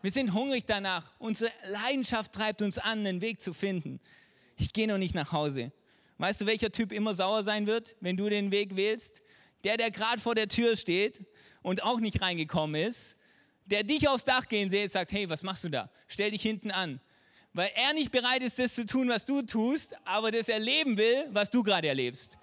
Wir 0.01 0.11
sind 0.11 0.33
hungrig 0.33 0.65
danach. 0.67 1.13
Unsere 1.17 1.49
Leidenschaft 1.69 2.33
treibt 2.33 2.61
uns 2.61 2.77
an, 2.77 3.07
einen 3.07 3.21
Weg 3.21 3.39
zu 3.39 3.53
finden. 3.53 4.01
Ich 4.57 4.73
gehe 4.73 4.85
noch 4.85 4.97
nicht 4.97 5.15
nach 5.15 5.31
Hause. 5.31 5.71
Weißt 6.17 6.41
du, 6.41 6.45
welcher 6.45 6.73
Typ 6.73 6.91
immer 6.91 7.15
sauer 7.15 7.45
sein 7.45 7.65
wird, 7.65 7.95
wenn 8.01 8.17
du 8.17 8.27
den 8.27 8.51
Weg 8.51 8.75
wählst? 8.75 9.21
Der, 9.63 9.77
der 9.77 9.91
gerade 9.91 10.19
vor 10.19 10.35
der 10.35 10.49
Tür 10.49 10.75
steht 10.75 11.25
und 11.61 11.83
auch 11.83 12.01
nicht 12.01 12.21
reingekommen 12.21 12.81
ist, 12.81 13.15
der 13.65 13.83
dich 13.83 14.09
aufs 14.09 14.25
Dach 14.25 14.49
gehen 14.49 14.69
sieht, 14.69 14.91
sagt, 14.91 15.13
hey, 15.13 15.29
was 15.29 15.41
machst 15.41 15.63
du 15.63 15.69
da? 15.69 15.89
Stell 16.09 16.31
dich 16.31 16.41
hinten 16.41 16.69
an. 16.69 16.99
Weil 17.53 17.71
er 17.75 17.93
nicht 17.93 18.11
bereit 18.11 18.43
ist, 18.43 18.59
das 18.59 18.75
zu 18.75 18.85
tun, 18.85 19.07
was 19.07 19.23
du 19.23 19.41
tust, 19.41 19.95
aber 20.03 20.31
das 20.31 20.49
erleben 20.49 20.97
will, 20.97 21.29
was 21.31 21.49
du 21.49 21.63
gerade 21.63 21.87
erlebst. 21.87 22.37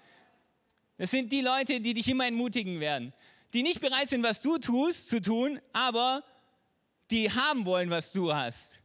Das 1.01 1.09
sind 1.09 1.31
die 1.31 1.41
Leute, 1.41 1.81
die 1.81 1.95
dich 1.95 2.07
immer 2.09 2.27
entmutigen 2.27 2.79
werden. 2.79 3.11
Die 3.53 3.63
nicht 3.63 3.81
bereit 3.81 4.09
sind, 4.09 4.21
was 4.21 4.43
du 4.43 4.59
tust, 4.59 5.09
zu 5.09 5.19
tun, 5.19 5.59
aber 5.73 6.23
die 7.09 7.31
haben 7.31 7.65
wollen, 7.65 7.89
was 7.89 8.11
du 8.11 8.31
hast. 8.31 8.83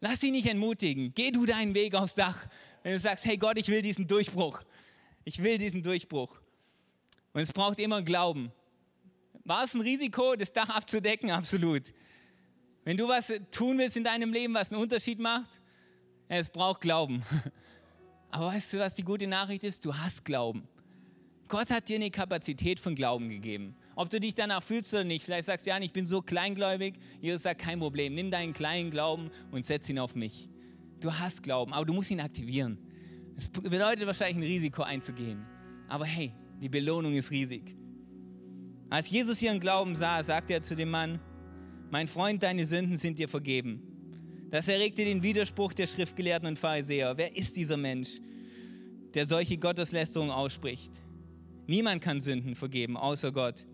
Lass 0.00 0.18
dich 0.18 0.30
nicht 0.30 0.46
entmutigen. 0.46 1.14
Geh 1.14 1.30
du 1.30 1.46
deinen 1.46 1.74
Weg 1.74 1.94
aufs 1.94 2.14
Dach. 2.14 2.36
Wenn 2.82 2.92
du 2.92 3.00
sagst, 3.00 3.24
hey 3.24 3.38
Gott, 3.38 3.56
ich 3.56 3.68
will 3.68 3.80
diesen 3.80 4.06
Durchbruch. 4.06 4.60
Ich 5.24 5.42
will 5.42 5.56
diesen 5.56 5.82
Durchbruch. 5.82 6.38
Und 7.32 7.40
es 7.40 7.50
braucht 7.50 7.78
immer 7.78 8.02
Glauben. 8.02 8.52
War 9.44 9.64
es 9.64 9.72
ein 9.72 9.80
Risiko, 9.80 10.36
das 10.36 10.52
Dach 10.52 10.68
abzudecken? 10.68 11.30
Absolut. 11.30 11.94
Wenn 12.84 12.98
du 12.98 13.08
was 13.08 13.32
tun 13.50 13.78
willst 13.78 13.96
in 13.96 14.04
deinem 14.04 14.34
Leben, 14.34 14.52
was 14.52 14.70
einen 14.70 14.82
Unterschied 14.82 15.18
macht, 15.18 15.62
es 16.28 16.50
braucht 16.50 16.82
Glauben. 16.82 17.22
Aber 18.30 18.48
weißt 18.48 18.74
du, 18.74 18.80
was 18.80 18.96
die 18.96 19.02
gute 19.02 19.26
Nachricht 19.26 19.64
ist? 19.64 19.82
Du 19.82 19.96
hast 19.96 20.26
Glauben. 20.26 20.68
Gott 21.52 21.68
hat 21.68 21.90
dir 21.90 21.96
eine 21.96 22.10
Kapazität 22.10 22.80
von 22.80 22.94
Glauben 22.94 23.28
gegeben. 23.28 23.76
Ob 23.94 24.08
du 24.08 24.18
dich 24.18 24.34
danach 24.34 24.62
fühlst 24.62 24.94
oder 24.94 25.04
nicht, 25.04 25.22
vielleicht 25.22 25.44
sagst 25.44 25.66
du, 25.66 25.70
ja, 25.70 25.78
ich 25.78 25.92
bin 25.92 26.06
so 26.06 26.22
kleingläubig. 26.22 26.94
Jesus 27.20 27.42
sagt, 27.42 27.60
kein 27.60 27.78
Problem, 27.78 28.14
nimm 28.14 28.30
deinen 28.30 28.54
kleinen 28.54 28.90
Glauben 28.90 29.30
und 29.50 29.62
setz 29.62 29.86
ihn 29.90 29.98
auf 29.98 30.14
mich. 30.14 30.48
Du 31.00 31.12
hast 31.12 31.42
Glauben, 31.42 31.74
aber 31.74 31.84
du 31.84 31.92
musst 31.92 32.10
ihn 32.10 32.22
aktivieren. 32.22 32.78
Es 33.36 33.50
bedeutet 33.50 34.06
wahrscheinlich 34.06 34.38
ein 34.38 34.50
Risiko 34.50 34.80
einzugehen. 34.80 35.44
Aber 35.90 36.06
hey, 36.06 36.32
die 36.58 36.70
Belohnung 36.70 37.12
ist 37.12 37.30
riesig. 37.30 37.76
Als 38.88 39.10
Jesus 39.10 39.42
ihren 39.42 39.60
Glauben 39.60 39.94
sah, 39.94 40.24
sagte 40.24 40.54
er 40.54 40.62
zu 40.62 40.74
dem 40.74 40.88
Mann, 40.88 41.20
mein 41.90 42.08
Freund, 42.08 42.42
deine 42.42 42.64
Sünden 42.64 42.96
sind 42.96 43.18
dir 43.18 43.28
vergeben. 43.28 43.82
Das 44.50 44.68
erregte 44.68 45.04
den 45.04 45.22
Widerspruch 45.22 45.74
der 45.74 45.86
Schriftgelehrten 45.86 46.48
und 46.48 46.58
Pharisäer. 46.58 47.18
Wer 47.18 47.36
ist 47.36 47.54
dieser 47.58 47.76
Mensch, 47.76 48.22
der 49.12 49.26
solche 49.26 49.58
Gotteslästerung 49.58 50.30
ausspricht? 50.30 51.02
Niemand 51.66 52.02
kann 52.02 52.20
Sünden 52.20 52.54
vergeben, 52.54 52.96
außer 52.96 53.32
Gott. 53.32 53.66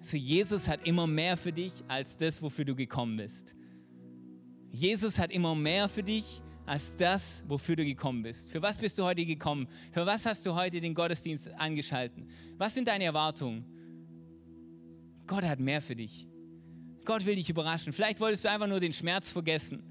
Also 0.00 0.16
Jesus 0.16 0.66
hat 0.68 0.86
immer 0.86 1.06
mehr 1.06 1.36
für 1.36 1.52
dich 1.52 1.72
als 1.86 2.16
das, 2.16 2.42
wofür 2.42 2.64
du 2.64 2.74
gekommen 2.74 3.16
bist. 3.16 3.54
Jesus 4.72 5.18
hat 5.18 5.30
immer 5.30 5.54
mehr 5.54 5.88
für 5.88 6.02
dich 6.02 6.42
als 6.66 6.96
das, 6.96 7.44
wofür 7.46 7.76
du 7.76 7.84
gekommen 7.84 8.22
bist. 8.22 8.50
Für 8.50 8.62
was 8.62 8.78
bist 8.78 8.98
du 8.98 9.04
heute 9.04 9.24
gekommen? 9.24 9.68
Für 9.92 10.06
was 10.06 10.24
hast 10.26 10.46
du 10.46 10.54
heute 10.54 10.80
den 10.80 10.94
Gottesdienst 10.94 11.48
angeschalten? 11.58 12.28
Was 12.56 12.74
sind 12.74 12.88
deine 12.88 13.04
Erwartungen? 13.04 13.64
Gott 15.26 15.44
hat 15.44 15.60
mehr 15.60 15.82
für 15.82 15.96
dich. 15.96 16.26
Gott 17.04 17.26
will 17.26 17.36
dich 17.36 17.50
überraschen. 17.50 17.92
Vielleicht 17.92 18.20
wolltest 18.20 18.44
du 18.44 18.50
einfach 18.50 18.68
nur 18.68 18.80
den 18.80 18.92
Schmerz 18.92 19.30
vergessen. 19.30 19.82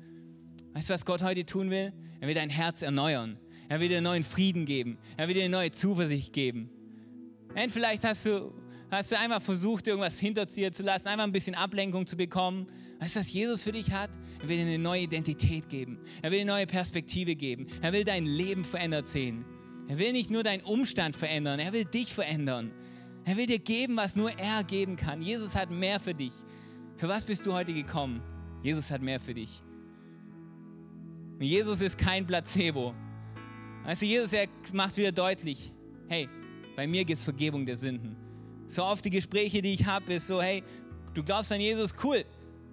Weißt 0.73 0.89
du, 0.89 0.93
was 0.93 1.05
Gott 1.05 1.21
heute 1.21 1.45
tun 1.45 1.69
will? 1.69 1.93
Er 2.19 2.27
will 2.27 2.35
dein 2.35 2.49
Herz 2.49 2.81
erneuern. 2.81 3.37
Er 3.71 3.79
will 3.79 3.87
dir 3.87 4.01
neuen 4.01 4.25
Frieden 4.25 4.65
geben. 4.65 4.97
Er 5.15 5.29
will 5.29 5.33
dir 5.33 5.47
neue 5.47 5.71
Zuversicht 5.71 6.33
geben. 6.33 6.69
Und 7.55 7.71
vielleicht 7.71 8.03
hast 8.03 8.25
du, 8.25 8.53
hast 8.89 9.13
du 9.13 9.17
einfach 9.17 9.41
versucht, 9.41 9.87
irgendwas 9.87 10.19
hinter 10.19 10.45
dir 10.45 10.73
zu 10.73 10.83
lassen, 10.83 11.07
einfach 11.07 11.23
ein 11.23 11.31
bisschen 11.31 11.55
Ablenkung 11.55 12.05
zu 12.05 12.17
bekommen. 12.17 12.67
Weißt 12.99 13.15
du, 13.15 13.21
was 13.21 13.31
Jesus 13.31 13.63
für 13.63 13.71
dich 13.71 13.89
hat? 13.89 14.09
Er 14.41 14.49
will 14.49 14.57
dir 14.57 14.63
eine 14.63 14.77
neue 14.77 15.03
Identität 15.03 15.69
geben. 15.69 15.99
Er 16.21 16.31
will 16.31 16.41
eine 16.41 16.51
neue 16.51 16.67
Perspektive 16.67 17.33
geben. 17.37 17.67
Er 17.81 17.93
will 17.93 18.03
dein 18.03 18.25
Leben 18.25 18.65
verändert 18.65 19.07
sehen. 19.07 19.45
Er 19.87 19.97
will 19.97 20.11
nicht 20.11 20.29
nur 20.29 20.43
deinen 20.43 20.63
Umstand 20.63 21.15
verändern, 21.15 21.61
er 21.61 21.71
will 21.71 21.85
dich 21.85 22.13
verändern. 22.13 22.73
Er 23.23 23.37
will 23.37 23.45
dir 23.45 23.59
geben, 23.59 23.95
was 23.95 24.17
nur 24.17 24.37
er 24.37 24.65
geben 24.65 24.97
kann. 24.97 25.21
Jesus 25.21 25.55
hat 25.55 25.71
mehr 25.71 26.01
für 26.01 26.13
dich. 26.13 26.33
Für 26.97 27.07
was 27.07 27.23
bist 27.23 27.45
du 27.45 27.53
heute 27.53 27.73
gekommen? 27.73 28.21
Jesus 28.63 28.91
hat 28.91 29.01
mehr 29.01 29.21
für 29.21 29.33
dich. 29.33 29.63
Und 31.39 31.43
Jesus 31.43 31.79
ist 31.79 31.97
kein 31.97 32.27
Placebo. 32.27 32.93
Du, 33.83 34.05
Jesus 34.05 34.31
er 34.31 34.47
macht 34.73 34.95
wieder 34.95 35.11
deutlich, 35.11 35.71
hey, 36.07 36.29
bei 36.75 36.85
mir 36.85 37.03
gibt 37.03 37.17
es 37.17 37.23
Vergebung 37.23 37.65
der 37.65 37.77
Sünden. 37.77 38.15
So 38.67 38.83
oft 38.83 39.03
die 39.03 39.09
Gespräche, 39.09 39.61
die 39.61 39.73
ich 39.73 39.85
habe, 39.85 40.13
ist 40.13 40.27
so, 40.27 40.41
hey, 40.41 40.63
du 41.13 41.23
glaubst 41.23 41.51
an 41.51 41.59
Jesus, 41.59 41.93
cool. 42.03 42.23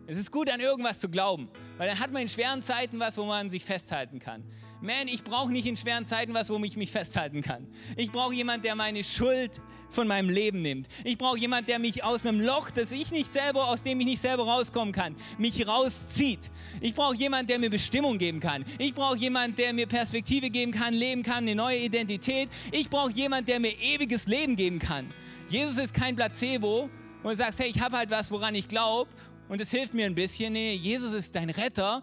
Es 0.06 0.16
ist 0.18 0.30
gut, 0.30 0.50
an 0.50 0.60
irgendwas 0.60 1.00
zu 1.00 1.08
glauben, 1.08 1.48
weil 1.76 1.88
dann 1.88 1.98
hat 1.98 2.12
man 2.12 2.22
in 2.22 2.28
schweren 2.28 2.62
Zeiten 2.62 2.98
was, 3.00 3.16
wo 3.18 3.24
man 3.24 3.50
sich 3.50 3.64
festhalten 3.64 4.18
kann. 4.18 4.44
Man, 4.80 5.08
ich 5.08 5.24
brauche 5.24 5.50
nicht 5.50 5.66
in 5.66 5.76
schweren 5.76 6.04
Zeiten 6.04 6.32
was, 6.34 6.50
wo 6.50 6.58
ich 6.62 6.76
mich 6.76 6.92
festhalten 6.92 7.42
kann. 7.42 7.66
Ich 7.96 8.12
brauche 8.12 8.32
jemanden, 8.32 8.62
der 8.62 8.76
meine 8.76 9.02
Schuld 9.02 9.60
von 9.90 10.06
meinem 10.06 10.30
Leben 10.30 10.62
nimmt. 10.62 10.86
Ich 11.02 11.18
brauche 11.18 11.38
jemanden, 11.38 11.66
der 11.66 11.80
mich 11.80 12.04
aus 12.04 12.24
einem 12.24 12.40
Loch, 12.40 12.70
das 12.70 12.92
ich 12.92 13.10
nicht 13.10 13.32
selber, 13.32 13.66
aus 13.68 13.82
dem 13.82 13.98
ich 14.00 14.06
nicht 14.06 14.22
selber 14.22 14.44
rauskommen 14.44 14.92
kann, 14.92 15.16
mich 15.36 15.66
rauszieht. 15.66 16.40
Ich 16.80 16.94
brauche 16.94 17.16
jemanden, 17.16 17.48
der 17.48 17.58
mir 17.58 17.70
Bestimmung 17.70 18.18
geben 18.18 18.38
kann. 18.38 18.64
Ich 18.78 18.94
brauche 18.94 19.16
jemanden, 19.16 19.56
der 19.56 19.72
mir 19.72 19.86
Perspektive 19.86 20.48
geben 20.50 20.70
kann, 20.70 20.94
leben 20.94 21.24
kann, 21.24 21.38
eine 21.38 21.56
neue 21.56 21.78
Identität. 21.78 22.48
Ich 22.70 22.88
brauche 22.88 23.10
jemanden, 23.10 23.46
der 23.46 23.58
mir 23.58 23.72
ewiges 23.80 24.26
Leben 24.26 24.54
geben 24.54 24.78
kann. 24.78 25.12
Jesus 25.48 25.78
ist 25.78 25.94
kein 25.94 26.14
Placebo 26.14 26.88
und 27.22 27.30
du 27.30 27.36
sagst, 27.36 27.58
hey, 27.58 27.68
ich 27.68 27.80
habe 27.80 27.96
halt 27.96 28.10
was, 28.10 28.30
woran 28.30 28.54
ich 28.54 28.68
glaube 28.68 29.10
und 29.48 29.60
es 29.60 29.70
hilft 29.70 29.94
mir 29.94 30.06
ein 30.06 30.14
bisschen. 30.14 30.52
Nee, 30.52 30.74
Jesus 30.74 31.12
ist 31.12 31.34
dein 31.34 31.50
Retter, 31.50 32.02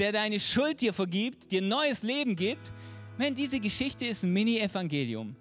der 0.00 0.12
deine 0.12 0.40
Schuld 0.40 0.80
dir 0.80 0.92
vergibt, 0.92 1.52
dir 1.52 1.62
neues 1.62 2.02
Leben 2.02 2.34
gibt. 2.34 2.72
Wenn 3.18 3.34
diese 3.34 3.60
Geschichte 3.60 4.06
ist 4.06 4.24
ein 4.24 4.32
Mini-Evangelium. 4.32 5.36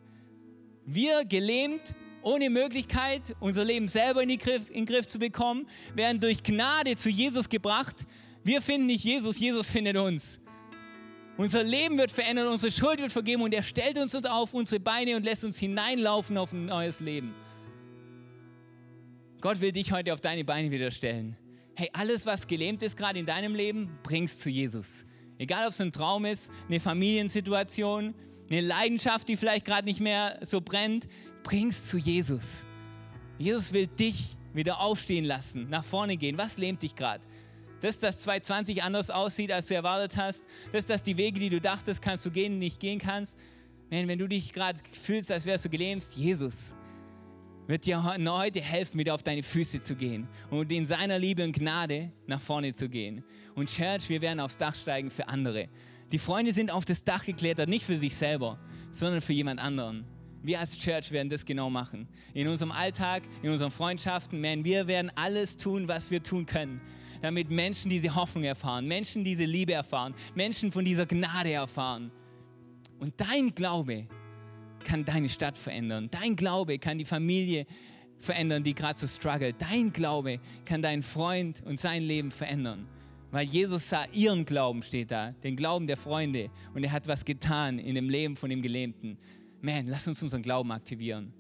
Wir 0.86 1.24
gelähmt, 1.24 1.96
ohne 2.22 2.50
Möglichkeit, 2.50 3.36
unser 3.40 3.64
Leben 3.64 3.88
selber 3.88 4.22
in, 4.22 4.38
Griff, 4.38 4.70
in 4.70 4.86
den 4.86 4.86
Griff 4.86 5.08
zu 5.08 5.18
bekommen, 5.18 5.66
werden 5.96 6.20
durch 6.20 6.44
Gnade 6.44 6.96
zu 6.98 7.10
Jesus 7.10 7.48
gebracht. 7.48 7.96
Wir 8.44 8.62
finden 8.62 8.88
nicht 8.88 9.04
Jesus, 9.04 9.40
Jesus 9.40 9.70
findet 9.70 9.96
uns. 9.96 10.40
Unser 11.38 11.64
Leben 11.64 11.98
wird 11.98 12.12
verändert, 12.12 12.48
unsere 12.48 12.72
Schuld 12.72 13.00
wird 13.00 13.14
vergeben 13.14 13.42
und 13.44 13.54
er 13.54 13.64
stellt 13.64 13.98
uns 13.98 14.14
auf 14.14 14.54
unsere 14.54 14.82
Beine 14.82 15.16
und 15.16 15.24
lässt 15.24 15.46
uns 15.46 15.58
hineinlaufen 15.58 16.38
auf 16.38 16.52
ein 16.52 16.66
neues 16.66 17.00
Leben. 17.00 17.34
Gott 19.40 19.62
will 19.62 19.72
dich 19.72 19.94
heute 19.94 20.14
auf 20.14 20.20
deine 20.20 20.44
Beine 20.44 20.70
wieder 20.70 20.92
stellen. 20.92 21.38
Hey, 21.80 21.90
alles, 21.94 22.26
was 22.26 22.46
gelähmt 22.46 22.84
ist 22.84 22.98
gerade 22.98 23.20
in 23.20 23.26
deinem 23.26 23.56
Leben, 23.56 24.00
bring's 24.04 24.38
zu 24.40 24.50
Jesus. 24.50 25.06
Egal, 25.38 25.66
ob 25.66 25.72
es 25.72 25.80
ein 25.80 25.94
Traum 25.94 26.26
ist, 26.26 26.52
eine 26.68 26.82
Familiensituation, 26.82 28.14
eine 28.50 28.60
Leidenschaft, 28.60 29.30
die 29.30 29.38
vielleicht 29.38 29.64
gerade 29.64 29.86
nicht 29.86 30.02
mehr 30.02 30.38
so 30.42 30.60
brennt, 30.60 31.08
bring's 31.42 31.86
zu 31.86 31.98
Jesus. 31.98 32.66
Jesus 33.38 33.72
will 33.72 33.88
dich 33.88 34.36
wieder 34.54 34.82
aufstehen 34.82 35.24
lassen, 35.24 35.70
nach 35.70 35.86
vorne 35.86 36.18
gehen. 36.18 36.38
Was 36.38 36.58
lähmt 36.58 36.84
dich 36.84 36.98
gerade? 36.98 37.24
Dass 37.80 38.02
das 38.02 38.20
2020 38.20 38.84
anders 38.84 39.10
aussieht, 39.10 39.54
als 39.54 39.68
du 39.68 39.76
erwartet 39.76 40.18
hast, 40.18 40.44
dass 40.74 40.86
das 40.86 41.04
die 41.04 41.16
Wege, 41.16 41.40
die 41.40 41.50
du 41.50 41.62
dachtest, 41.62 42.02
kannst 42.02 42.26
du 42.26 42.32
gehen, 42.32 42.60
nicht 42.60 42.82
gehen 42.82 43.00
kannst. 43.00 43.38
Man, 43.90 44.10
wenn 44.10 44.20
du 44.20 44.28
dich 44.28 44.52
gerade 44.52 44.80
fühlst, 45.02 45.32
als 45.32 45.46
wärst 45.46 45.64
du 45.64 45.70
gelähmt, 45.70 46.04
Jesus 46.14 46.74
wird 47.70 47.86
dir 47.86 48.04
heute 48.04 48.62
helfen, 48.62 48.98
wieder 48.98 49.14
auf 49.14 49.22
deine 49.22 49.44
Füße 49.44 49.80
zu 49.80 49.96
gehen 49.96 50.28
und 50.50 50.72
in 50.72 50.88
seiner 50.88 51.20
Liebe 51.20 51.44
und 51.44 51.54
Gnade 51.54 52.12
nach 52.26 52.42
vorne 52.42 52.74
zu 52.74 52.90
gehen. 52.90 53.24
Und 53.54 53.70
Church, 53.70 54.10
wir 54.10 54.22
werden 54.22 54.40
aufs 54.40 54.58
Dach 54.58 54.74
steigen 54.74 55.12
für 55.12 55.28
andere. 55.28 55.70
Die 56.12 56.18
Freunde 56.18 56.52
sind 56.52 56.72
auf 56.72 56.84
das 56.84 57.04
Dach 57.04 57.24
geklettert, 57.24 57.70
nicht 57.70 57.86
für 57.86 58.00
sich 58.00 58.16
selber, 58.16 58.58
sondern 58.90 59.22
für 59.22 59.34
jemand 59.34 59.60
anderen. 59.60 60.04
Wir 60.42 60.60
als 60.60 60.80
Church 60.80 61.12
werden 61.12 61.30
das 61.30 61.46
genau 61.46 61.70
machen. 61.70 62.08
In 62.34 62.48
unserem 62.48 62.72
Alltag, 62.72 63.22
in 63.44 63.52
unseren 63.52 63.70
Freundschaften, 63.70 64.42
man, 64.42 64.64
wir 64.64 64.88
werden 64.88 65.12
alles 65.14 65.56
tun, 65.56 65.88
was 65.88 66.10
wir 66.10 66.24
tun 66.24 66.48
können, 66.48 66.82
damit 67.22 67.52
Menschen 67.52 67.92
diese 67.92 68.16
Hoffnung 68.16 68.46
erfahren, 68.46 68.88
Menschen 68.88 69.24
diese 69.24 69.46
Liebe 69.46 69.74
erfahren, 69.74 70.16
Menschen 70.34 70.72
von 70.72 70.84
dieser 70.84 71.06
Gnade 71.06 71.52
erfahren. 71.52 72.12
Und 73.00 73.14
dein 73.18 73.54
Glaube 73.54 74.08
kann 74.90 75.06
deine 75.06 75.30
Stadt 75.30 75.56
verändern. 75.56 76.10
Dein 76.10 76.36
Glaube 76.36 76.80
kann 76.80 76.98
die 76.98 77.06
Familie 77.06 77.68
verändern, 78.18 78.64
die 78.64 78.74
gerade 78.74 78.98
so 78.98 79.06
struggelt. 79.06 79.58
Dein 79.60 79.94
Glaube 79.94 80.40
kann 80.66 80.82
deinen 80.82 81.04
Freund 81.04 81.62
und 81.64 81.80
sein 81.80 82.02
Leben 82.02 82.32
verändern. 82.32 82.88
Weil 83.30 83.46
Jesus 83.46 83.88
sah 83.88 84.06
ihren 84.14 84.46
Glauben, 84.46 84.82
steht 84.82 85.12
da, 85.12 85.34
den 85.44 85.56
Glauben 85.56 85.86
der 85.86 85.96
Freunde. 85.96 86.50
Und 86.74 86.84
er 86.84 86.92
hat 86.92 87.08
was 87.08 87.24
getan 87.24 87.78
in 87.78 87.94
dem 87.94 88.10
Leben 88.10 88.36
von 88.36 88.50
dem 88.50 88.64
Gelähmten. 88.64 89.20
Man, 89.62 89.86
lass 89.86 90.08
uns 90.08 90.24
unseren 90.24 90.42
Glauben 90.42 90.72
aktivieren. 90.72 91.34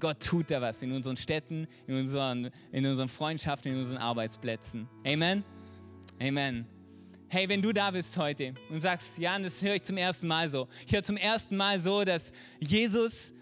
Gott 0.00 0.20
tut 0.20 0.50
da 0.50 0.60
was 0.60 0.82
in 0.82 0.90
unseren 0.90 1.16
Städten, 1.16 1.68
in 1.86 1.94
unseren, 1.94 2.50
in 2.72 2.86
unseren 2.86 3.08
Freundschaften, 3.08 3.72
in 3.72 3.78
unseren 3.78 3.98
Arbeitsplätzen. 3.98 4.88
Amen. 5.06 5.44
Amen. 6.20 6.79
Hey, 7.32 7.48
wenn 7.48 7.62
du 7.62 7.72
da 7.72 7.92
bist 7.92 8.16
heute 8.16 8.54
und 8.70 8.80
sagst, 8.80 9.16
Jan, 9.16 9.44
das 9.44 9.62
höre 9.62 9.76
ich 9.76 9.84
zum 9.84 9.96
ersten 9.96 10.26
Mal 10.26 10.50
so. 10.50 10.66
Ich 10.84 10.92
höre 10.92 11.04
zum 11.04 11.16
ersten 11.16 11.56
Mal 11.56 11.80
so, 11.80 12.02
dass 12.04 12.32
Jesus 12.58 13.32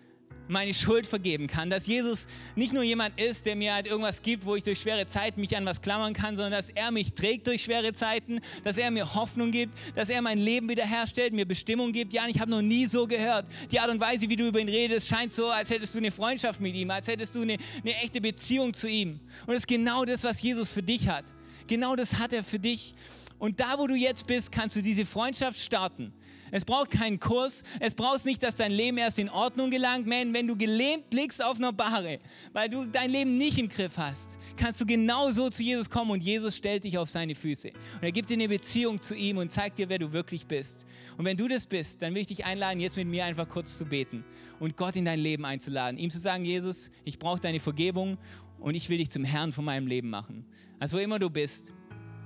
meine 0.46 0.74
Schuld 0.74 1.07
vergeben 1.07 1.46
kann, 1.46 1.70
dass 1.70 1.87
Jesus 1.87 2.27
nicht 2.55 2.74
nur 2.74 2.83
jemand 2.83 3.18
ist, 3.18 3.46
der 3.46 3.57
mir 3.57 3.72
halt 3.72 3.87
irgendwas 3.87 4.20
gibt, 4.20 4.44
wo 4.44 4.57
ich 4.57 4.62
durch 4.62 4.83
schwere 4.83 5.07
Zeiten 5.07 5.40
mich 5.40 5.57
an 5.57 5.64
was 5.64 5.81
klammern 5.81 6.12
kann, 6.12 6.37
sondern 6.37 6.53
dass 6.53 6.68
er 6.68 6.90
mich 6.90 7.14
trägt 7.14 7.46
durch 7.46 7.62
schwere 7.62 7.94
Zeiten, 7.94 8.40
dass 8.62 8.77
er 8.77 8.90
mir 8.90 9.14
Hoffnung 9.14 9.53
gibt, 9.53 9.72
dass 9.94 10.11
er 10.11 10.20
mein 10.20 10.37
Leben 10.37 10.68
wiederherstellt, 10.68 11.33
mir 11.33 11.46
Bestimmung 11.46 11.90
gibt. 11.92 12.12
Jan, 12.12 12.29
ich 12.29 12.40
habe 12.40 12.51
noch 12.51 12.61
nie 12.61 12.85
so 12.85 13.07
gehört. 13.07 13.46
Die 13.72 13.81
Art 13.81 13.88
und 13.88 14.03
Weise, 14.03 14.29
wie 14.29 14.37
du 14.37 14.48
über 14.48 14.61
ihn 14.61 14.68
redest, 14.68 15.09
scheint 15.09 15.33
so, 15.33 15.48
als 15.48 15.70
hättest 15.70 15.94
du 15.94 15.98
eine 15.98 16.11
Freundschaft 16.11 16.61
mit 16.61 16.74
ihm, 16.74 16.90
als 16.90 17.07
hättest 17.07 17.35
du 17.35 17.40
eine, 17.40 17.57
eine 17.83 17.94
echte 18.03 18.20
Beziehung 18.20 18.74
zu 18.74 18.87
ihm. 18.87 19.18
Und 19.46 19.55
es 19.55 19.61
ist 19.61 19.66
genau 19.66 20.05
das, 20.05 20.24
was 20.24 20.42
Jesus 20.42 20.72
für 20.72 20.83
dich 20.83 21.09
hat. 21.09 21.24
Genau 21.68 21.96
das 21.96 22.18
hat 22.18 22.35
er 22.35 22.44
für 22.44 22.59
dich. 22.59 22.94
Und 23.38 23.61
da, 23.61 23.79
wo 23.79 23.87
du 23.87 23.94
jetzt 23.94 24.27
bist, 24.27 24.51
kannst 24.51 24.77
du 24.77 24.83
diese 24.83 25.07
Freundschaft 25.07 25.61
starten. 25.61 26.12
Es 26.51 26.64
braucht 26.64 26.90
keinen 26.90 27.20
Kurs. 27.20 27.62
Es 27.81 27.94
braucht 27.94 28.24
nicht, 28.24 28.42
dass 28.42 28.57
dein 28.57 28.72
Leben 28.72 28.98
erst 28.98 29.18
in 29.18 29.29
Ordnung 29.29 29.70
gelangt. 29.70 30.07
Man, 30.07 30.33
wenn 30.33 30.46
du 30.46 30.57
gelähmt 30.57 31.12
liegst 31.12 31.42
auf 31.42 31.59
einer 31.59 31.72
Bahre, 31.72 32.20
weil 32.53 32.68
du 32.68 32.87
dein 32.87 33.11
Leben 33.11 33.37
nicht 33.37 33.59
im 33.59 33.68
Griff 33.68 33.96
hast, 33.96 34.38
kannst 34.57 34.81
du 34.81 34.87
genauso 34.87 35.51
zu 35.51 35.62
Jesus 35.62 35.90
kommen 35.90 36.11
und 36.11 36.22
Jesus 36.22 36.57
stellt 36.57 36.85
dich 36.85 36.98
auf 36.98 37.11
seine 37.11 37.35
Füße. 37.35 37.68
Und 37.68 38.03
er 38.03 38.12
gibt 38.12 38.31
dir 38.31 38.35
eine 38.35 38.48
Beziehung 38.48 39.01
zu 39.01 39.14
ihm 39.14 39.38
und 39.38 39.53
zeigt 39.53 39.79
dir, 39.79 39.88
wer 39.88 39.98
du 39.98 40.12
wirklich 40.12 40.46
bist. 40.46 40.85
Und 41.16 41.24
wenn 41.24 41.37
du 41.37 41.48
das 41.48 41.66
bist, 41.66 42.03
dann 42.03 42.14
will 42.14 42.22
ich 42.22 42.29
dich 42.29 42.44
einladen, 42.44 42.81
jetzt 42.81 42.96
mit 42.96 43.09
mir 43.09 43.24
einfach 43.24 43.48
kurz 43.48 43.77
zu 43.79 43.85
beten 43.85 44.24
und 44.59 44.77
Gott 44.77 44.96
in 44.96 45.05
dein 45.05 45.20
Leben 45.20 45.44
einzuladen. 45.44 45.98
Ihm 45.98 46.11
zu 46.11 46.18
sagen, 46.18 46.44
Jesus, 46.44 46.90
ich 47.05 47.18
brauche 47.18 47.40
deine 47.40 47.61
Vergebung 47.61 48.18
und 48.59 48.74
ich 48.74 48.88
will 48.88 48.98
dich 48.98 49.11
zum 49.11 49.24
Herrn 49.24 49.53
von 49.53 49.64
meinem 49.64 49.87
Leben 49.87 50.11
machen. 50.11 50.44
Also 50.81 50.96
wo 50.96 51.01
immer 51.01 51.18
du 51.18 51.29
bist, 51.29 51.72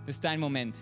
ist 0.07 0.23
dein 0.25 0.41
Moment. 0.41 0.77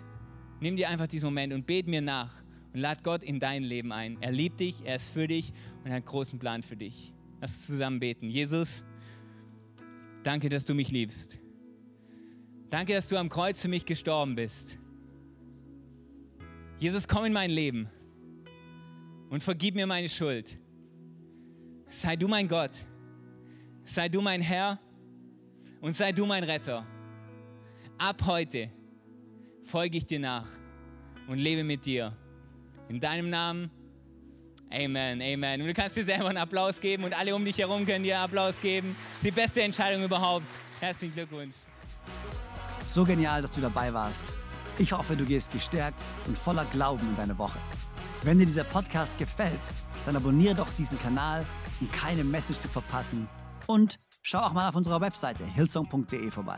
Nimm 0.61 0.75
dir 0.75 0.89
einfach 0.89 1.07
diesen 1.07 1.25
Moment 1.25 1.53
und 1.53 1.65
bet 1.65 1.87
mir 1.87 2.01
nach 2.01 2.31
und 2.71 2.79
lad 2.79 3.03
Gott 3.03 3.23
in 3.23 3.39
dein 3.39 3.63
Leben 3.63 3.91
ein. 3.91 4.21
Er 4.21 4.31
liebt 4.31 4.59
dich, 4.59 4.85
er 4.85 4.95
ist 4.95 5.09
für 5.09 5.27
dich 5.27 5.51
und 5.79 5.85
hat 5.85 5.93
einen 5.93 6.05
großen 6.05 6.37
Plan 6.37 6.61
für 6.61 6.77
dich. 6.77 7.13
Lass 7.41 7.51
uns 7.51 7.65
zusammen 7.65 7.99
beten. 7.99 8.29
Jesus, 8.29 8.85
danke, 10.21 10.49
dass 10.49 10.63
du 10.63 10.75
mich 10.75 10.91
liebst. 10.91 11.39
Danke, 12.69 12.93
dass 12.93 13.09
du 13.09 13.17
am 13.17 13.27
Kreuz 13.27 13.59
für 13.59 13.69
mich 13.69 13.85
gestorben 13.85 14.35
bist. 14.35 14.77
Jesus, 16.77 17.07
komm 17.07 17.25
in 17.25 17.33
mein 17.33 17.49
Leben 17.49 17.89
und 19.31 19.41
vergib 19.41 19.73
mir 19.73 19.87
meine 19.87 20.09
Schuld. 20.09 20.59
Sei 21.89 22.15
du 22.15 22.27
mein 22.27 22.47
Gott. 22.47 22.85
Sei 23.83 24.07
du 24.07 24.21
mein 24.21 24.41
Herr 24.41 24.79
und 25.81 25.95
sei 25.95 26.11
du 26.11 26.27
mein 26.27 26.43
Retter. 26.43 26.85
Ab 27.97 28.21
heute 28.27 28.69
folge 29.65 29.97
ich 29.97 30.05
dir 30.05 30.19
nach 30.19 30.45
und 31.27 31.37
lebe 31.37 31.63
mit 31.63 31.85
dir. 31.85 32.15
In 32.89 32.99
deinem 32.99 33.29
Namen. 33.29 33.71
Amen, 34.69 35.21
Amen. 35.21 35.61
Und 35.61 35.67
du 35.67 35.73
kannst 35.73 35.97
dir 35.97 36.05
selber 36.05 36.29
einen 36.29 36.37
Applaus 36.37 36.79
geben 36.79 37.03
und 37.03 37.17
alle 37.17 37.35
um 37.35 37.43
dich 37.43 37.57
herum 37.57 37.85
können 37.85 38.03
dir 38.03 38.15
einen 38.15 38.25
Applaus 38.25 38.59
geben. 38.59 38.95
Die 39.21 39.31
beste 39.31 39.61
Entscheidung 39.61 40.03
überhaupt. 40.03 40.47
Herzlichen 40.79 41.13
Glückwunsch. 41.13 41.55
So 42.85 43.03
genial, 43.03 43.41
dass 43.41 43.53
du 43.53 43.61
dabei 43.61 43.93
warst. 43.93 44.23
Ich 44.77 44.91
hoffe, 44.93 45.15
du 45.15 45.25
gehst 45.25 45.51
gestärkt 45.51 46.01
und 46.25 46.37
voller 46.37 46.65
Glauben 46.65 47.07
in 47.07 47.15
deine 47.15 47.37
Woche. 47.37 47.59
Wenn 48.23 48.39
dir 48.39 48.45
dieser 48.45 48.63
Podcast 48.63 49.17
gefällt, 49.17 49.59
dann 50.05 50.15
abonniere 50.15 50.55
doch 50.55 50.71
diesen 50.77 50.99
Kanal, 50.99 51.45
um 51.79 51.89
keine 51.91 52.23
Message 52.23 52.59
zu 52.59 52.67
verpassen. 52.67 53.27
Und 53.67 53.99
schau 54.21 54.39
auch 54.39 54.53
mal 54.53 54.69
auf 54.69 54.75
unserer 54.75 55.01
Webseite 55.01 55.45
hillsong.de 55.45 56.31
vorbei. 56.31 56.57